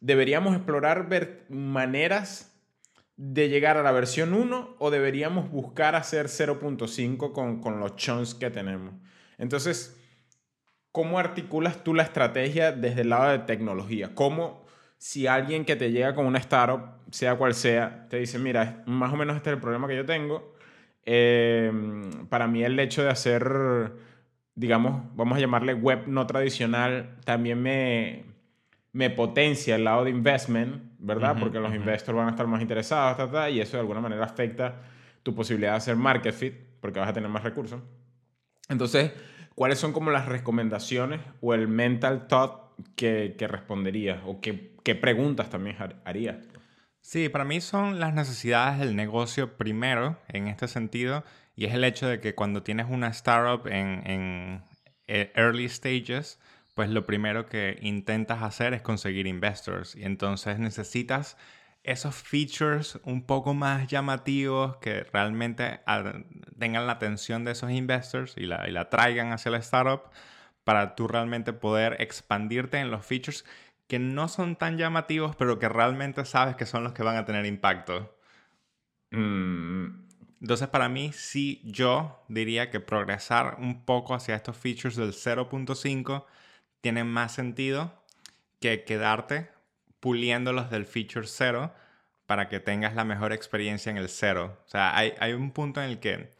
deberíamos 0.00 0.54
explorar 0.54 1.08
maneras 1.48 2.54
de 3.16 3.48
llegar 3.48 3.76
a 3.76 3.82
la 3.82 3.90
versión 3.90 4.32
1 4.32 4.76
o 4.78 4.90
deberíamos 4.90 5.50
buscar 5.50 5.96
hacer 5.96 6.26
0.5 6.26 7.32
con, 7.32 7.60
con 7.60 7.80
los 7.80 7.96
chunks 7.96 8.34
que 8.34 8.50
tenemos. 8.50 8.94
Entonces, 9.38 9.98
¿cómo 10.92 11.18
articulas 11.18 11.82
tú 11.82 11.94
la 11.94 12.04
estrategia 12.04 12.70
desde 12.70 13.00
el 13.00 13.08
lado 13.08 13.32
de 13.32 13.40
tecnología? 13.40 14.14
¿Cómo 14.14 14.68
si 14.98 15.26
alguien 15.26 15.64
que 15.64 15.76
te 15.76 15.90
llega 15.90 16.14
con 16.14 16.26
una 16.26 16.38
startup, 16.38 16.98
sea 17.10 17.36
cual 17.36 17.54
sea, 17.54 18.06
te 18.10 18.18
dice, 18.18 18.38
mira, 18.38 18.82
más 18.86 19.12
o 19.12 19.16
menos 19.16 19.36
este 19.36 19.50
es 19.50 19.54
el 19.54 19.60
problema 19.60 19.88
que 19.88 19.96
yo 19.96 20.04
tengo, 20.04 20.54
eh, 21.04 21.72
para 22.28 22.48
mí 22.48 22.64
el 22.64 22.78
hecho 22.78 23.02
de 23.02 23.10
hacer 23.10 23.92
digamos, 24.58 25.04
vamos 25.14 25.38
a 25.38 25.40
llamarle 25.40 25.72
web 25.72 26.08
no 26.08 26.26
tradicional, 26.26 27.16
también 27.24 27.62
me, 27.62 28.24
me 28.92 29.08
potencia 29.08 29.76
el 29.76 29.84
lado 29.84 30.02
de 30.02 30.10
investment, 30.10 30.82
¿verdad? 30.98 31.36
Porque 31.38 31.60
los 31.60 31.72
investors 31.72 32.16
van 32.16 32.26
a 32.26 32.30
estar 32.30 32.48
más 32.48 32.60
interesados, 32.60 33.30
y 33.52 33.60
eso 33.60 33.76
de 33.76 33.82
alguna 33.82 34.00
manera 34.00 34.24
afecta 34.24 34.80
tu 35.22 35.32
posibilidad 35.32 35.70
de 35.72 35.76
hacer 35.76 35.94
market 35.94 36.34
fit, 36.34 36.54
porque 36.80 36.98
vas 36.98 37.08
a 37.08 37.12
tener 37.12 37.30
más 37.30 37.44
recursos. 37.44 37.80
Entonces, 38.68 39.12
¿cuáles 39.54 39.78
son 39.78 39.92
como 39.92 40.10
las 40.10 40.26
recomendaciones 40.26 41.20
o 41.40 41.54
el 41.54 41.68
mental 41.68 42.26
thought 42.26 42.60
que, 42.96 43.36
que 43.38 43.46
responderías 43.46 44.18
o 44.26 44.40
qué, 44.40 44.74
qué 44.82 44.96
preguntas 44.96 45.50
también 45.50 45.76
harías? 46.04 46.36
Sí, 47.00 47.28
para 47.28 47.44
mí 47.44 47.60
son 47.60 48.00
las 48.00 48.12
necesidades 48.12 48.80
del 48.80 48.96
negocio 48.96 49.56
primero, 49.56 50.18
en 50.26 50.48
este 50.48 50.66
sentido, 50.66 51.22
y 51.58 51.64
es 51.64 51.74
el 51.74 51.82
hecho 51.82 52.06
de 52.06 52.20
que 52.20 52.36
cuando 52.36 52.62
tienes 52.62 52.86
una 52.88 53.08
startup 53.08 53.66
en, 53.66 54.62
eh, 55.08 55.32
early 55.34 55.68
stages, 55.68 56.38
pues 56.74 56.88
lo 56.88 57.04
primero 57.04 57.46
que 57.46 57.78
intentas 57.82 58.44
hacer 58.44 58.74
es 58.74 58.80
conseguir 58.82 59.26
investors. 59.26 59.96
Y 59.96 60.04
entonces 60.04 60.60
necesitas 60.60 61.36
esos 61.82 62.14
features 62.14 63.00
un 63.02 63.26
poco 63.26 63.54
más 63.54 63.88
llamativos 63.88 64.76
que 64.76 65.02
realmente 65.12 65.80
tengan 66.60 66.86
la 66.86 66.92
atención 66.92 67.44
de 67.44 67.50
esos 67.50 67.72
investors 67.72 68.34
y 68.36 68.46
la, 68.46 68.68
y 68.68 68.70
la 68.70 68.88
traigan 68.88 69.32
hacia 69.32 69.50
la 69.50 69.58
startup 69.58 70.12
para 70.62 70.94
tú 70.94 71.08
realmente 71.08 71.52
poder 71.52 72.00
expandirte 72.00 72.78
en 72.78 72.92
los 72.92 73.04
features 73.04 73.44
que 73.88 73.98
no 73.98 74.28
son 74.28 74.54
tan 74.54 74.78
llamativos, 74.78 75.34
pero 75.34 75.58
que 75.58 75.68
realmente 75.68 76.24
sabes 76.24 76.54
que 76.54 76.66
son 76.66 76.84
los 76.84 76.92
que 76.92 77.02
van 77.02 77.16
a 77.16 77.24
tener 77.24 77.46
impacto. 77.46 78.16
Mm. 79.10 80.07
Entonces, 80.40 80.68
para 80.68 80.88
mí, 80.88 81.12
sí, 81.12 81.60
yo 81.64 82.22
diría 82.28 82.70
que 82.70 82.80
progresar 82.80 83.56
un 83.58 83.84
poco 83.84 84.14
hacia 84.14 84.36
estos 84.36 84.56
features 84.56 84.96
del 84.96 85.12
0.5 85.12 86.24
tiene 86.80 87.04
más 87.04 87.32
sentido 87.34 88.04
que 88.60 88.84
quedarte 88.84 89.50
puliéndolos 90.00 90.70
del 90.70 90.86
feature 90.86 91.26
0 91.26 91.72
para 92.26 92.48
que 92.48 92.60
tengas 92.60 92.94
la 92.94 93.04
mejor 93.04 93.32
experiencia 93.32 93.90
en 93.90 93.96
el 93.96 94.08
0. 94.08 94.60
O 94.64 94.68
sea, 94.68 94.96
hay, 94.96 95.14
hay 95.18 95.32
un 95.32 95.50
punto 95.50 95.82
en 95.82 95.90
el 95.90 95.98
que 95.98 96.30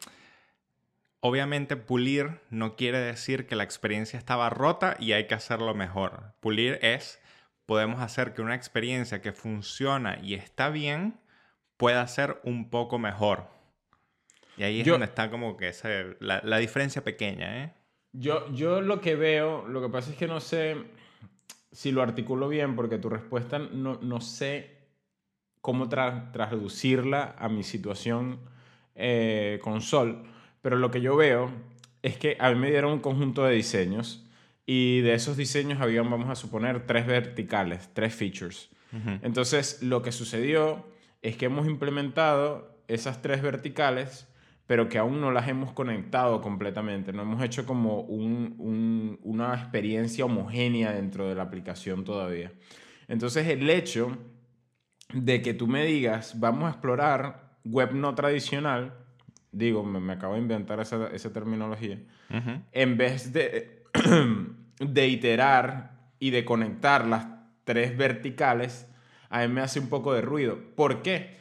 Obviamente 1.21 1.75
pulir 1.75 2.39
no 2.49 2.77
quiere 2.77 2.99
decir 2.99 3.45
que 3.45 3.57
la 3.57 3.65
experiencia 3.65 4.17
estaba 4.17 4.49
rota 4.49 4.95
y 4.99 5.11
hay 5.11 5.27
que 5.27 5.35
hacerlo 5.35 5.75
mejor. 5.75 6.33
Pulir 6.39 6.79
es, 6.81 7.19
podemos 7.65 7.99
hacer 8.01 8.33
que 8.33 8.41
una 8.41 8.55
experiencia 8.55 9.21
que 9.21 9.33
funciona 9.33 10.17
y 10.21 10.35
está 10.35 10.69
bien 10.69 11.19
pueda 11.75 12.07
ser 12.07 12.39
un 12.43 12.69
poco 12.69 12.99
mejor. 12.99 13.49
Y 14.59 14.63
ahí 14.63 14.81
es 14.81 14.87
donde 14.87 15.05
está 15.05 15.31
como 15.31 15.55
que 15.55 15.71
la, 16.19 16.57
diferencia 16.57 17.03
pequeña, 17.03 17.63
¿eh? 17.63 17.73
Yo, 18.11 18.51
yo 18.51 18.81
lo 18.81 18.99
que 19.01 19.15
veo, 19.15 19.65
lo 19.67 19.81
que 19.81 19.89
pasa 19.89 20.11
es 20.11 20.17
que 20.17 20.27
no 20.27 20.41
sé 20.41 20.75
si 21.71 21.91
lo 21.91 22.01
articulo 22.01 22.49
bien, 22.49 22.75
porque 22.75 22.97
tu 22.97 23.09
respuesta 23.09 23.57
no, 23.59 23.99
no 24.01 24.19
sé 24.19 24.79
cómo 25.61 25.87
traducirla 25.87 27.35
a 27.37 27.47
mi 27.49 27.63
situación 27.63 28.39
eh, 28.95 29.59
con 29.63 29.81
Sol. 29.81 30.23
Pero 30.61 30.75
lo 30.77 30.91
que 30.91 31.01
yo 31.01 31.15
veo 31.15 31.51
es 32.01 32.17
que 32.17 32.35
a 32.39 32.49
mí 32.51 32.59
me 32.59 32.69
dieron 32.69 32.93
un 32.93 32.99
conjunto 32.99 33.45
de 33.45 33.55
diseños 33.55 34.25
y 34.65 35.01
de 35.01 35.13
esos 35.13 35.37
diseños 35.37 35.81
habían, 35.81 36.09
vamos 36.09 36.29
a 36.29 36.35
suponer, 36.35 36.85
tres 36.85 37.07
verticales, 37.07 37.89
tres 37.93 38.13
features. 38.13 38.69
Entonces, 39.21 39.83
lo 39.83 40.01
que 40.01 40.11
sucedió 40.11 40.85
es 41.21 41.37
que 41.37 41.45
hemos 41.45 41.67
implementado 41.67 42.75
esas 42.87 43.21
tres 43.21 43.43
verticales, 43.43 44.27
pero 44.69 44.87
que 44.87 44.99
aún 44.99 45.19
no 45.19 45.31
las 45.31 45.47
hemos 45.47 45.73
conectado 45.73 46.41
completamente. 46.41 47.11
No 47.11 47.23
hemos 47.23 47.41
hecho 47.41 47.65
como 47.65 48.01
una 48.01 49.55
experiencia 49.55 50.25
homogénea 50.25 50.91
dentro 50.91 51.27
de 51.27 51.33
la 51.33 51.41
aplicación 51.41 52.03
todavía. 52.03 52.51
Entonces, 53.07 53.47
el 53.47 53.67
hecho 53.67 54.15
de 55.11 55.41
que 55.41 55.55
tú 55.55 55.65
me 55.65 55.83
digas, 55.87 56.39
vamos 56.39 56.65
a 56.65 56.69
explorar 56.69 57.57
web 57.63 57.93
no 57.93 58.13
tradicional, 58.13 58.93
digo, 59.51 59.83
me, 59.83 60.13
acabo 60.13 60.35
de 60.35 60.41
inventar 60.41 60.79
esa, 60.79 61.07
esa 61.07 61.33
terminología, 61.33 61.97
en 62.71 62.95
vez 62.95 63.33
de, 63.33 63.85
de 64.79 65.07
iterar 65.07 66.11
y 66.19 66.29
de 66.29 66.45
conectar 66.45 67.07
las 67.07 67.25
tres 67.63 67.97
verticales, 67.97 68.87
a 69.31 69.39
mí 69.39 69.47
me 69.51 69.61
hace 69.61 69.79
un 69.79 69.89
poco 69.89 70.13
de 70.13 70.21
ruido. 70.21 70.59
¿Por 70.75 71.01
qué? 71.01 71.39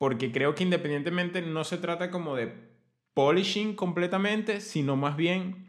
Porque 0.00 0.32
creo 0.32 0.54
que 0.54 0.62
independientemente 0.62 1.42
no 1.42 1.62
se 1.62 1.76
trata 1.76 2.10
como 2.10 2.34
de 2.34 2.54
polishing 3.12 3.74
completamente, 3.74 4.62
sino 4.62 4.96
más 4.96 5.14
bien 5.14 5.66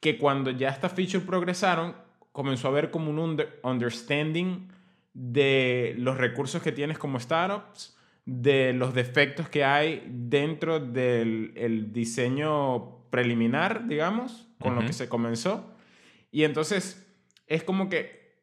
que 0.00 0.18
cuando 0.18 0.50
ya 0.50 0.70
estas 0.70 0.92
features 0.92 1.24
progresaron, 1.24 1.94
comenzó 2.32 2.66
a 2.66 2.72
haber 2.72 2.90
como 2.90 3.12
un 3.12 3.40
understanding 3.62 4.72
de 5.14 5.94
los 5.98 6.16
recursos 6.16 6.64
que 6.64 6.72
tienes 6.72 6.98
como 6.98 7.20
startups, 7.20 7.96
de 8.24 8.72
los 8.72 8.92
defectos 8.92 9.48
que 9.48 9.64
hay 9.64 10.04
dentro 10.10 10.80
del 10.80 11.92
diseño 11.92 13.08
preliminar, 13.10 13.86
digamos, 13.86 14.48
con 14.58 14.74
lo 14.74 14.80
que 14.80 14.92
se 14.92 15.08
comenzó. 15.08 15.76
Y 16.32 16.42
entonces 16.42 17.08
es 17.46 17.62
como 17.62 17.88
que 17.88 18.40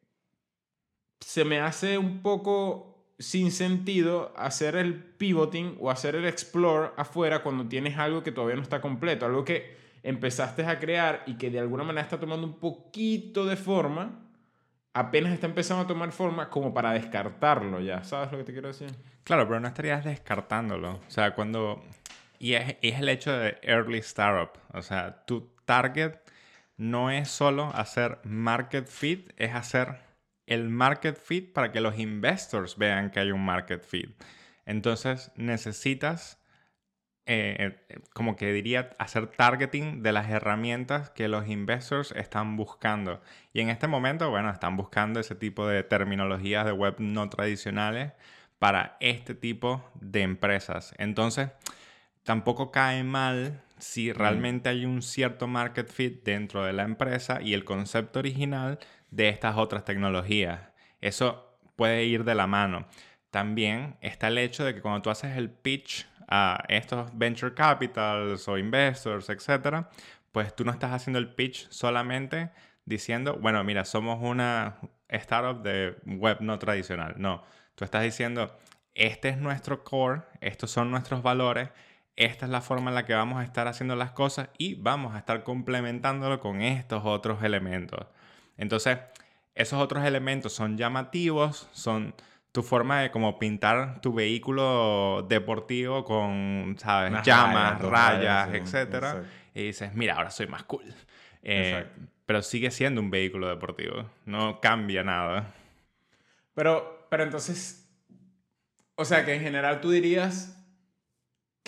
se 1.19 1.43
me 1.43 1.59
hace 1.59 1.97
un 1.97 2.21
poco 2.21 2.88
sin 3.19 3.51
sentido 3.51 4.33
hacer 4.35 4.75
el 4.75 4.95
pivoting 4.95 5.77
o 5.79 5.91
hacer 5.91 6.15
el 6.15 6.25
explore 6.25 6.91
afuera 6.97 7.43
cuando 7.43 7.67
tienes 7.67 7.97
algo 7.97 8.23
que 8.23 8.31
todavía 8.31 8.55
no 8.55 8.61
está 8.61 8.81
completo, 8.81 9.25
algo 9.25 9.45
que 9.45 9.77
empezaste 10.01 10.65
a 10.65 10.79
crear 10.79 11.23
y 11.27 11.35
que 11.35 11.49
de 11.49 11.59
alguna 11.59 11.83
manera 11.83 12.03
está 12.03 12.19
tomando 12.19 12.47
un 12.47 12.59
poquito 12.59 13.45
de 13.45 13.57
forma 13.57 14.25
apenas 14.93 15.33
está 15.33 15.47
empezando 15.47 15.83
a 15.83 15.87
tomar 15.87 16.11
forma 16.11 16.49
como 16.49 16.73
para 16.73 16.91
descartarlo 16.91 17.79
ya. 17.79 18.03
¿Sabes 18.03 18.31
lo 18.31 18.37
que 18.37 18.43
te 18.43 18.53
quiero 18.53 18.69
decir? 18.69 18.91
Claro, 19.23 19.47
pero 19.47 19.59
no 19.59 19.67
estarías 19.67 20.03
descartándolo. 20.03 20.93
O 21.07 21.09
sea, 21.09 21.35
cuando... 21.35 21.83
Y 22.39 22.53
es, 22.53 22.77
es 22.81 22.99
el 22.99 23.09
hecho 23.09 23.31
de 23.31 23.57
early 23.61 23.99
startup. 23.99 24.59
O 24.73 24.81
sea, 24.81 25.25
tu 25.25 25.49
target 25.65 26.15
no 26.77 27.11
es 27.11 27.29
solo 27.29 27.71
hacer 27.75 28.19
market 28.23 28.87
fit, 28.87 29.31
es 29.37 29.53
hacer 29.53 29.99
el 30.49 30.69
market 30.69 31.17
fit 31.17 31.53
para 31.53 31.71
que 31.71 31.81
los 31.81 31.97
investors 31.97 32.77
vean 32.77 33.11
que 33.11 33.19
hay 33.19 33.31
un 33.31 33.43
market 33.43 33.83
fit. 33.83 34.09
Entonces 34.65 35.31
necesitas 35.35 36.39
eh, 37.31 37.77
eh, 37.89 37.99
como 38.13 38.35
que 38.35 38.51
diría, 38.51 38.95
hacer 38.97 39.27
targeting 39.27 40.01
de 40.01 40.11
las 40.13 40.31
herramientas 40.31 41.11
que 41.11 41.27
los 41.27 41.47
investors 41.47 42.11
están 42.13 42.57
buscando. 42.57 43.21
Y 43.53 43.61
en 43.61 43.69
este 43.69 43.85
momento, 43.85 44.31
bueno, 44.31 44.49
están 44.49 44.75
buscando 44.75 45.19
ese 45.19 45.35
tipo 45.35 45.67
de 45.67 45.83
terminologías 45.83 46.65
de 46.65 46.71
web 46.71 46.95
no 46.97 47.29
tradicionales 47.29 48.13
para 48.57 48.97
este 48.99 49.35
tipo 49.35 49.87
de 50.01 50.23
empresas. 50.23 50.95
Entonces, 50.97 51.49
tampoco 52.23 52.71
cae 52.71 53.03
mal 53.03 53.61
si 53.79 54.11
realmente 54.11 54.69
hay 54.69 54.85
un 54.85 55.01
cierto 55.01 55.47
market 55.47 55.89
fit 55.89 56.23
dentro 56.23 56.63
de 56.63 56.73
la 56.73 56.83
empresa 56.83 57.41
y 57.41 57.53
el 57.53 57.65
concepto 57.65 58.19
original 58.19 58.79
de 59.11 59.29
estas 59.29 59.57
otras 59.57 59.85
tecnologías. 59.85 60.61
Eso 61.01 61.57
puede 61.75 62.05
ir 62.05 62.23
de 62.23 62.35
la 62.35 62.47
mano. 62.47 62.87
También 63.31 63.97
está 64.01 64.27
el 64.27 64.37
hecho 64.37 64.65
de 64.65 64.73
que 64.73 64.81
cuando 64.81 65.01
tú 65.01 65.09
haces 65.09 65.37
el 65.37 65.49
pitch 65.49 66.07
a 66.27 66.63
estos 66.67 67.17
venture 67.17 67.53
capitals 67.53 68.47
o 68.47 68.57
investors, 68.57 69.29
etcétera, 69.29 69.89
pues 70.31 70.55
tú 70.55 70.63
no 70.63 70.71
estás 70.71 70.91
haciendo 70.91 71.19
el 71.19 71.33
pitch 71.33 71.69
solamente 71.69 72.51
diciendo, 72.85 73.37
bueno, 73.39 73.63
mira, 73.63 73.85
somos 73.85 74.19
una 74.21 74.77
startup 75.07 75.61
de 75.63 75.95
web 76.05 76.37
no 76.41 76.59
tradicional. 76.59 77.15
No, 77.17 77.43
tú 77.75 77.85
estás 77.85 78.03
diciendo, 78.03 78.57
este 78.93 79.29
es 79.29 79.37
nuestro 79.37 79.83
core, 79.83 80.23
estos 80.41 80.71
son 80.71 80.91
nuestros 80.91 81.23
valores, 81.23 81.69
esta 82.19 82.45
es 82.45 82.51
la 82.51 82.59
forma 82.59 82.91
en 82.91 82.95
la 82.95 83.05
que 83.05 83.13
vamos 83.13 83.39
a 83.39 83.45
estar 83.45 83.69
haciendo 83.69 83.95
las 83.95 84.11
cosas 84.11 84.49
y 84.57 84.75
vamos 84.75 85.15
a 85.15 85.19
estar 85.19 85.43
complementándolo 85.43 86.41
con 86.41 86.61
estos 86.61 87.03
otros 87.05 87.41
elementos. 87.43 88.05
Entonces, 88.57 88.99
esos 89.55 89.79
otros 89.79 90.03
elementos 90.03 90.51
son 90.51 90.77
llamativos, 90.77 91.69
son 91.71 92.13
tu 92.51 92.61
forma 92.61 92.99
de 92.99 93.11
como 93.11 93.39
pintar 93.39 94.01
tu 94.01 94.13
vehículo 94.13 95.25
deportivo 95.29 96.03
con, 96.03 96.75
¿sabes? 96.77 97.13
Llamas, 97.23 97.81
rayas, 97.81 98.53
etcétera. 98.53 99.23
Y 99.55 99.67
dices, 99.67 99.95
mira, 99.95 100.15
ahora 100.15 100.29
soy 100.29 100.47
más 100.47 100.63
cool. 100.63 100.93
Eh, 101.41 101.87
pero 102.25 102.41
sigue 102.41 102.69
siendo 102.69 102.99
un 102.99 103.09
vehículo 103.09 103.47
deportivo. 103.47 104.09
No 104.25 104.59
cambia 104.59 105.05
nada. 105.05 105.53
Pero, 106.53 107.07
pero 107.09 107.23
entonces, 107.23 107.89
o 108.95 109.05
sea 109.05 109.23
que 109.23 109.35
en 109.35 109.41
general 109.41 109.79
tú 109.79 109.91
dirías 109.91 110.58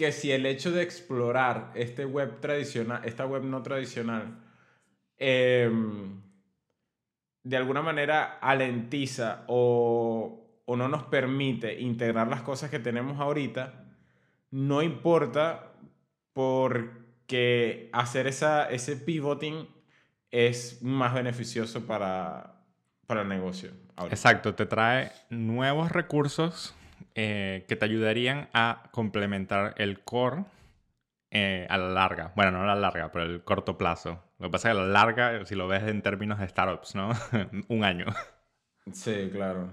que 0.02 0.12
si 0.12 0.32
el 0.32 0.46
hecho 0.46 0.72
de 0.72 0.84
explorar 0.84 1.72
este 1.76 2.06
web 2.06 2.40
tradicional, 2.40 3.02
esta 3.06 3.26
web 3.26 3.44
no 3.44 3.62
tradicional, 3.62 4.40
em, 5.18 6.22
de 7.44 7.58
alguna 7.58 7.82
manera 7.82 8.38
alentiza 8.42 9.44
o 9.48 10.42
o 10.72 10.78
no 10.78 10.88
nos 10.88 11.04
permite 11.04 11.82
integrar 11.82 12.30
las 12.30 12.44
cosas 12.44 12.70
que 12.70 12.80
tenemos 12.80 13.20
ahorita, 13.20 13.74
no 14.52 14.82
importa 14.82 15.74
porque 16.32 17.90
hacer 17.92 18.26
esa, 18.28 18.70
ese 18.70 18.96
pivoting 18.96 19.68
es 20.30 20.82
más 20.82 21.14
beneficioso 21.14 21.86
para, 21.86 22.64
para 23.06 23.24
el 23.24 23.28
negocio. 23.28 23.72
Exacto, 24.10 24.56
te 24.56 24.66
trae 24.66 25.12
nuevos 25.30 25.92
recursos 25.92 26.74
eh, 27.16 27.66
que 27.68 27.76
te 27.76 27.86
ayudarían 27.86 28.50
a 28.54 28.84
complementar 28.92 29.74
el 29.78 30.02
core 30.02 30.46
eh, 31.30 31.66
a 31.70 31.78
la 31.78 31.90
larga. 31.90 32.34
Bueno, 32.36 32.52
no 32.52 32.64
a 32.64 32.68
la 32.68 32.76
larga, 32.76 33.12
pero 33.12 33.26
el 33.26 33.44
corto 33.44 33.78
plazo. 33.78 34.24
Lo 34.38 34.48
que 34.48 34.52
pasa 34.52 34.70
es 34.70 34.76
que 34.76 34.82
a 34.82 34.84
la 34.84 34.90
larga, 34.90 35.46
si 35.46 35.56
lo 35.56 35.68
ves 35.68 35.84
en 35.84 36.02
términos 36.02 36.40
de 36.40 36.48
startups, 36.48 36.96
¿no? 36.96 37.12
Un 37.70 37.84
año. 37.84 38.06
Sí, 38.92 39.30
claro. 39.32 39.70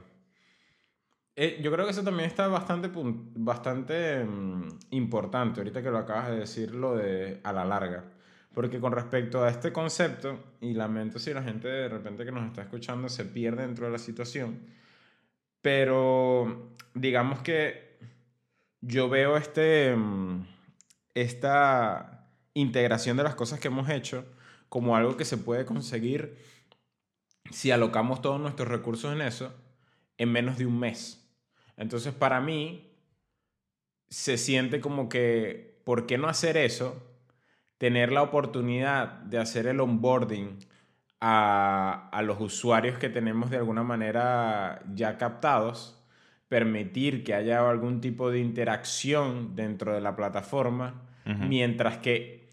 Eh, 1.34 1.60
yo 1.62 1.70
creo 1.70 1.84
que 1.84 1.92
eso 1.92 2.02
también 2.02 2.28
está 2.28 2.48
bastante, 2.48 2.90
bastante 2.92 4.24
mm, 4.24 4.68
importante, 4.90 5.60
ahorita 5.60 5.82
que 5.82 5.90
lo 5.90 5.98
acabas 5.98 6.30
de 6.30 6.38
decir, 6.40 6.74
lo 6.74 6.96
de 6.96 7.40
a 7.44 7.52
la 7.52 7.64
larga. 7.64 8.04
Porque 8.52 8.80
con 8.80 8.92
respecto 8.92 9.44
a 9.44 9.50
este 9.50 9.72
concepto, 9.72 10.56
y 10.60 10.74
lamento 10.74 11.18
si 11.20 11.32
la 11.32 11.42
gente 11.42 11.68
de 11.68 11.88
repente 11.88 12.24
que 12.24 12.32
nos 12.32 12.44
está 12.46 12.62
escuchando 12.62 13.08
se 13.08 13.24
pierde 13.24 13.62
dentro 13.62 13.86
de 13.86 13.92
la 13.92 13.98
situación, 13.98 14.58
pero 15.62 16.76
digamos 16.94 17.40
que 17.40 17.98
yo 18.80 19.08
veo 19.08 19.36
este, 19.36 19.94
mm, 19.94 20.46
esta 21.14 22.30
integración 22.54 23.16
de 23.16 23.24
las 23.24 23.34
cosas 23.34 23.60
que 23.60 23.68
hemos 23.68 23.88
hecho 23.90 24.24
como 24.68 24.96
algo 24.96 25.16
que 25.16 25.24
se 25.24 25.38
puede 25.38 25.64
conseguir 25.64 26.38
si 27.50 27.70
alocamos 27.70 28.20
todos 28.20 28.40
nuestros 28.40 28.68
recursos 28.68 29.12
en 29.12 29.22
eso 29.22 29.54
en 30.18 30.32
menos 30.32 30.58
de 30.58 30.66
un 30.66 30.78
mes. 30.78 31.28
Entonces, 31.76 32.12
para 32.12 32.40
mí, 32.40 32.92
se 34.10 34.36
siente 34.36 34.80
como 34.80 35.08
que, 35.08 35.80
¿por 35.84 36.06
qué 36.06 36.18
no 36.18 36.28
hacer 36.28 36.56
eso? 36.56 37.08
tener 37.78 38.10
la 38.12 38.22
oportunidad 38.22 39.08
de 39.22 39.38
hacer 39.38 39.66
el 39.66 39.80
onboarding 39.80 40.58
a, 41.20 42.08
a, 42.12 42.22
los 42.22 42.40
usuarios 42.40 42.98
que 42.98 43.08
tenemos 43.08 43.50
de 43.50 43.56
alguna 43.56 43.82
manera 43.82 44.82
ya 44.94 45.18
captados, 45.18 46.02
permitir 46.48 47.24
que 47.24 47.34
haya 47.34 47.68
algún 47.68 48.00
tipo 48.00 48.30
de 48.30 48.40
interacción 48.40 49.54
dentro 49.54 49.94
de 49.94 50.00
la 50.00 50.16
plataforma, 50.16 51.02
mientras 51.46 51.98
que 51.98 52.48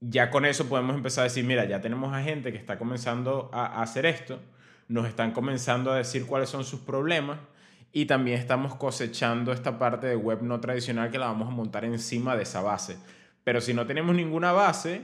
ya 0.00 0.30
con 0.30 0.44
eso 0.44 0.68
podemos 0.68 0.96
empezar 0.96 1.22
a 1.22 1.24
decir, 1.28 1.44
mira, 1.44 1.64
ya 1.66 1.80
tenemos 1.80 2.12
a 2.12 2.22
gente 2.22 2.50
que 2.50 2.58
está 2.58 2.76
comenzando 2.76 3.50
a, 3.52 3.66
a 3.66 3.82
hacer 3.82 4.04
esto, 4.04 4.40
nos 4.88 5.06
están 5.06 5.30
comenzando 5.30 5.92
a 5.92 5.96
decir 5.96 6.26
cuáles 6.26 6.48
son 6.48 6.64
sus 6.64 6.80
problemas 6.80 7.38
y 7.92 8.06
también 8.06 8.38
estamos 8.38 8.74
cosechando 8.74 9.52
esta 9.52 9.78
parte 9.78 10.06
de 10.08 10.16
web 10.16 10.42
no 10.42 10.60
tradicional 10.60 11.10
que 11.10 11.18
la 11.18 11.26
vamos 11.26 11.48
a 11.48 11.52
montar 11.52 11.84
encima 11.84 12.34
de 12.34 12.42
esa 12.42 12.62
base. 12.62 12.98
Pero 13.44 13.60
si 13.60 13.74
no 13.74 13.86
tenemos 13.86 14.14
ninguna 14.14 14.52
base, 14.52 15.02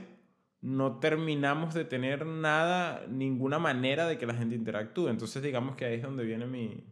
no 0.61 0.99
terminamos 0.99 1.73
de 1.73 1.85
tener 1.85 2.25
nada, 2.25 3.05
ninguna 3.07 3.59
manera 3.59 4.07
de 4.07 4.17
que 4.17 4.25
la 4.25 4.33
gente 4.33 4.55
interactúe. 4.55 5.09
Entonces, 5.09 5.43
digamos 5.43 5.75
que 5.75 5.85
ahí 5.85 5.95
es 5.95 6.03
donde 6.03 6.23
viene 6.23 6.45
mi, 6.45 6.83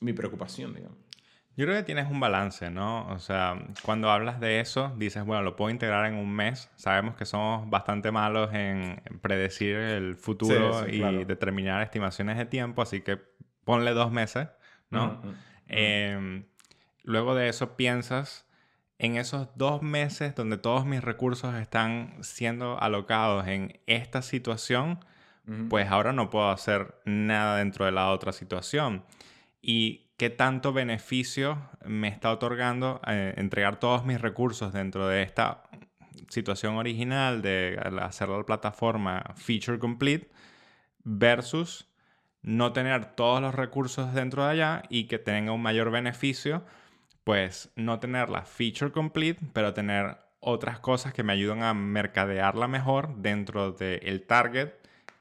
mi 0.00 0.12
preocupación, 0.12 0.74
digamos. 0.74 0.98
Yo 1.54 1.66
creo 1.66 1.76
que 1.76 1.82
tienes 1.82 2.10
un 2.10 2.18
balance, 2.18 2.70
¿no? 2.70 3.06
O 3.08 3.18
sea, 3.18 3.62
cuando 3.82 4.10
hablas 4.10 4.40
de 4.40 4.60
eso, 4.60 4.94
dices, 4.96 5.22
bueno, 5.24 5.42
lo 5.42 5.54
puedo 5.54 5.70
integrar 5.70 6.06
en 6.06 6.14
un 6.14 6.32
mes. 6.32 6.70
Sabemos 6.76 7.14
que 7.14 7.26
somos 7.26 7.68
bastante 7.68 8.10
malos 8.10 8.54
en 8.54 9.02
predecir 9.20 9.76
el 9.76 10.16
futuro 10.16 10.88
y 10.88 11.24
determinar 11.24 11.82
estimaciones 11.82 12.38
de 12.38 12.46
tiempo, 12.46 12.80
así 12.80 13.02
que 13.02 13.18
ponle 13.64 13.92
dos 13.92 14.10
meses, 14.10 14.48
¿no? 14.88 15.20
Em, 15.68 16.46
luego 17.02 17.34
de 17.34 17.48
eso 17.48 17.76
piensas 17.76 18.48
en 19.02 19.16
esos 19.16 19.48
dos 19.56 19.82
meses 19.82 20.36
donde 20.36 20.58
todos 20.58 20.86
mis 20.86 21.02
recursos 21.02 21.56
están 21.56 22.14
siendo 22.20 22.80
alocados 22.80 23.48
en 23.48 23.80
esta 23.86 24.22
situación, 24.22 25.04
pues 25.68 25.88
ahora 25.88 26.12
no 26.12 26.30
puedo 26.30 26.48
hacer 26.50 26.94
nada 27.04 27.56
dentro 27.56 27.84
de 27.84 27.90
la 27.90 28.10
otra 28.10 28.30
situación. 28.30 29.04
¿Y 29.60 30.12
qué 30.16 30.30
tanto 30.30 30.72
beneficio 30.72 31.68
me 31.84 32.06
está 32.06 32.30
otorgando 32.30 33.00
eh, 33.08 33.34
entregar 33.38 33.80
todos 33.80 34.04
mis 34.04 34.20
recursos 34.20 34.72
dentro 34.72 35.08
de 35.08 35.24
esta 35.24 35.64
situación 36.28 36.76
original 36.76 37.42
de 37.42 37.80
hacer 38.00 38.28
la 38.28 38.44
plataforma 38.44 39.34
feature 39.34 39.80
complete 39.80 40.30
versus 41.02 41.88
no 42.40 42.72
tener 42.72 43.16
todos 43.16 43.40
los 43.40 43.52
recursos 43.52 44.14
dentro 44.14 44.44
de 44.44 44.52
allá 44.52 44.82
y 44.88 45.08
que 45.08 45.18
tenga 45.18 45.50
un 45.50 45.62
mayor 45.62 45.90
beneficio 45.90 46.64
pues 47.24 47.70
no 47.76 48.00
tener 48.00 48.28
la 48.28 48.42
feature 48.42 48.92
complete, 48.92 49.40
pero 49.52 49.74
tener 49.74 50.16
otras 50.40 50.80
cosas 50.80 51.12
que 51.12 51.22
me 51.22 51.32
ayudan 51.32 51.62
a 51.62 51.72
mercadearla 51.74 52.66
mejor 52.68 53.16
dentro 53.16 53.72
del 53.72 54.22
target, 54.22 54.70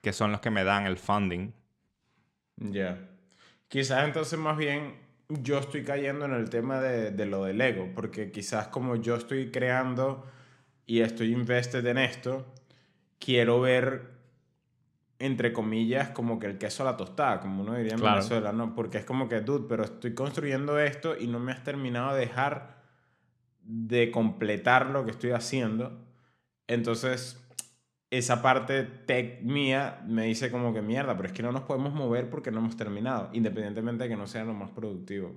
que 0.02 0.14
son 0.14 0.32
los 0.32 0.42
que 0.42 0.50
me 0.50 0.64
dan 0.64 0.88
el 0.88 0.98
funding. 0.98 1.52
Ya. 2.58 2.98
Quizás 3.68 4.06
entonces 4.06 4.38
más 4.40 4.58
bien 4.58 4.96
yo 5.30 5.60
estoy 5.60 5.84
cayendo 5.84 6.26
en 6.26 6.34
el 6.34 6.50
tema 6.50 6.82
de, 6.82 7.12
de, 7.12 7.26
lo 7.26 7.46
del 7.46 7.62
ego, 7.62 7.90
porque 7.96 8.32
quizás 8.32 8.68
como 8.68 8.96
yo 8.96 9.16
estoy 9.16 9.52
creando 9.52 10.26
y 10.86 11.02
estoy 11.02 11.32
invested 11.32 11.86
en 11.86 12.00
esto, 12.00 12.46
quiero 13.20 13.62
ver 13.62 14.21
entre 15.22 15.54
comillas, 15.54 16.10
como 16.10 16.40
que 16.40 16.48
el 16.48 16.58
queso 16.58 16.82
a 16.82 16.92
la 16.92 16.98
tostada, 16.98 17.40
como 17.40 17.62
uno 17.62 17.76
diría 17.76 17.94
en 17.94 18.02
Venezuela, 18.02 18.52
¿no? 18.52 18.74
Porque 18.74 18.98
es 18.98 19.06
como 19.06 19.30
que, 19.30 19.42
dude, 19.42 19.68
pero 19.70 19.84
estoy 19.84 20.16
construyendo 20.16 20.80
esto 20.80 21.16
y 21.16 21.28
no 21.28 21.40
me 21.40 21.52
has 21.52 21.64
terminado 21.64 22.16
de 22.16 22.22
dejar 22.22 22.82
de 23.62 24.10
completar 24.10 24.88
lo 24.88 25.06
que 25.06 25.12
estoy 25.12 25.32
haciendo. 25.32 26.04
Entonces, 26.66 27.40
esa 28.10 28.42
parte 28.42 28.84
tech 28.84 29.44
mía 29.44 30.02
me 30.08 30.26
dice 30.26 30.50
como 30.50 30.74
que 30.74 30.82
mierda, 30.82 31.16
pero 31.16 31.28
es 31.28 31.34
que 31.34 31.44
no 31.44 31.52
nos 31.52 31.64
podemos 31.64 31.94
mover 31.94 32.32
porque 32.32 32.50
no 32.50 32.58
hemos 32.58 32.76
terminado, 32.76 33.30
independientemente 33.32 34.06
de 34.06 34.10
que 34.10 34.18
no 34.18 34.26
sea 34.26 34.44
lo 34.44 34.56
más 34.56 34.72
productivo. 34.72 35.36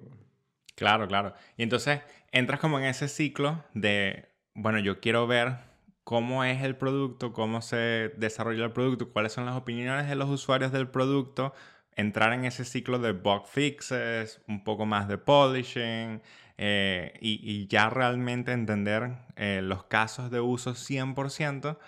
Claro, 0.76 1.06
claro. 1.06 1.34
Y 1.58 1.62
entonces 1.62 2.00
entras 2.32 2.58
como 2.58 2.78
en 2.78 2.86
ese 2.86 3.08
ciclo 3.08 3.62
de, 3.74 4.30
bueno, 4.54 4.78
yo 4.78 4.98
quiero 5.00 5.26
ver 5.26 5.58
cómo 6.04 6.44
es 6.44 6.62
el 6.62 6.76
producto, 6.76 7.32
cómo 7.32 7.62
se 7.62 8.12
desarrolla 8.16 8.64
el 8.64 8.72
producto, 8.72 9.10
cuáles 9.12 9.32
son 9.32 9.46
las 9.46 9.56
opiniones 9.56 10.08
de 10.08 10.14
los 10.16 10.28
usuarios 10.30 10.72
del 10.72 10.88
producto, 10.88 11.54
entrar 11.96 12.32
en 12.32 12.44
ese 12.44 12.64
ciclo 12.64 12.98
de 12.98 13.12
bug 13.12 13.46
fixes, 13.46 14.42
un 14.48 14.64
poco 14.64 14.86
más 14.86 15.08
de 15.08 15.18
polishing 15.18 16.22
eh, 16.58 17.14
y, 17.20 17.66
ya 17.68 17.90
realmente 17.90 18.52
entender 18.52 19.16
eh, 19.36 19.60
los 19.62 19.84
casos 19.84 20.30
de 20.30 20.40
uso 20.40 20.74
100%, 20.74 21.78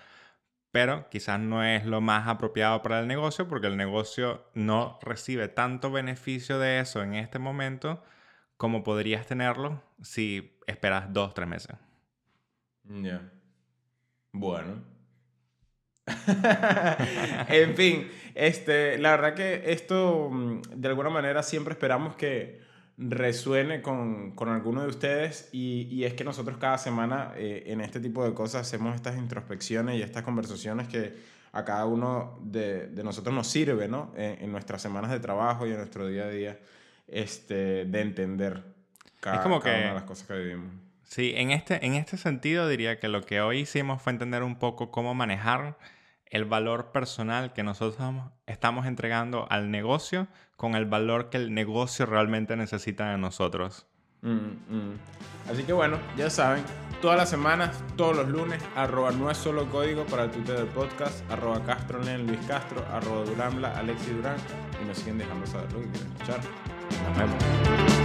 pero 0.72 1.08
quizás 1.10 1.40
no 1.40 1.64
es 1.64 1.86
lo 1.86 2.00
más 2.00 2.28
apropiado 2.28 2.82
para 2.82 3.00
el 3.00 3.06
negocio 3.08 3.48
porque 3.48 3.68
el 3.68 3.76
negocio 3.76 4.44
no 4.54 4.98
recibe 5.02 5.48
tanto 5.48 5.90
beneficio 5.90 6.58
de 6.58 6.80
eso 6.80 7.02
en 7.02 7.14
este 7.14 7.38
momento 7.38 8.02
como 8.56 8.82
podrías 8.84 9.26
tenerlo 9.26 9.82
si 10.02 10.58
esperas 10.66 11.12
dos, 11.12 11.34
tres 11.34 11.48
meses. 11.48 11.76
Ya. 12.84 13.35
Bueno. 14.38 14.84
en 17.48 17.74
fin, 17.74 18.08
este, 18.34 18.98
la 18.98 19.10
verdad 19.12 19.34
que 19.34 19.72
esto 19.72 20.28
mm, 20.30 20.60
de 20.76 20.88
alguna 20.88 21.10
manera 21.10 21.42
siempre 21.42 21.72
esperamos 21.72 22.14
que 22.14 22.60
resuene 22.98 23.82
con, 23.82 24.32
con 24.32 24.48
alguno 24.48 24.82
de 24.82 24.88
ustedes 24.88 25.48
y, 25.52 25.88
y, 25.90 26.04
es 26.04 26.14
que 26.14 26.24
nosotros 26.24 26.56
cada 26.58 26.78
semana 26.78 27.32
eh, 27.36 27.64
en 27.66 27.80
este 27.80 28.00
tipo 28.00 28.24
de 28.24 28.32
cosas 28.34 28.62
hacemos 28.62 28.94
estas 28.94 29.16
introspecciones 29.16 29.96
y 29.96 30.02
estas 30.02 30.22
conversaciones 30.22 30.88
que 30.88 31.14
a 31.52 31.64
cada 31.64 31.86
uno 31.86 32.38
de, 32.42 32.86
de 32.88 33.02
nosotros 33.02 33.34
nos 33.34 33.48
sirve, 33.48 33.88
¿no? 33.88 34.12
En, 34.16 34.52
nuestras 34.52 34.82
semanas 34.82 35.10
de 35.10 35.20
trabajo 35.20 35.66
y 35.66 35.70
en 35.70 35.78
nuestro 35.78 36.06
día 36.06 36.24
a 36.24 36.28
día, 36.28 36.58
este, 37.06 37.86
de 37.86 38.00
entender 38.00 38.62
cada, 39.20 39.42
cada 39.42 39.56
una 39.56 39.88
de 39.88 39.94
las 39.94 40.02
cosas 40.02 40.26
que 40.26 40.34
vivimos. 40.34 40.85
Sí, 41.06 41.32
en 41.36 41.52
este, 41.52 41.86
en 41.86 41.94
este 41.94 42.16
sentido 42.16 42.68
diría 42.68 42.98
que 42.98 43.08
lo 43.08 43.22
que 43.22 43.40
hoy 43.40 43.60
hicimos 43.60 44.02
fue 44.02 44.12
entender 44.12 44.42
un 44.42 44.56
poco 44.56 44.90
cómo 44.90 45.14
manejar 45.14 45.78
el 46.26 46.44
valor 46.44 46.90
personal 46.90 47.52
que 47.52 47.62
nosotros 47.62 48.12
estamos 48.46 48.86
entregando 48.86 49.46
al 49.48 49.70
negocio 49.70 50.26
con 50.56 50.74
el 50.74 50.84
valor 50.84 51.30
que 51.30 51.36
el 51.36 51.54
negocio 51.54 52.06
realmente 52.06 52.56
necesita 52.56 53.10
de 53.10 53.18
nosotros. 53.18 53.86
Mm, 54.22 54.28
mm. 54.68 54.98
Así 55.50 55.62
que 55.62 55.72
bueno, 55.72 55.98
ya 56.16 56.28
saben, 56.28 56.64
todas 57.00 57.16
las 57.16 57.30
semanas, 57.30 57.80
todos 57.96 58.16
los 58.16 58.28
lunes, 58.28 58.60
arroba 58.74 59.12
no 59.12 59.30
es 59.30 59.38
solo 59.38 59.70
código 59.70 60.04
para 60.06 60.24
el 60.24 60.32
Twitter 60.32 60.56
del 60.56 60.68
podcast, 60.68 61.30
arroba 61.30 61.62
Castronen, 61.64 62.26
Luis 62.26 62.40
Castro, 62.48 62.84
arroba 62.92 63.24
Duramla, 63.24 63.78
Alexi 63.78 64.10
Durán, 64.10 64.38
y 64.82 64.88
nos 64.88 64.98
siguen 64.98 65.18
dejando 65.18 65.46
saber 65.46 65.72
lo 65.72 65.82
que 65.82 65.88
quieren 65.90 66.12
escuchar. 66.12 66.40
Nos 67.06 67.18
vemos. 67.18 67.95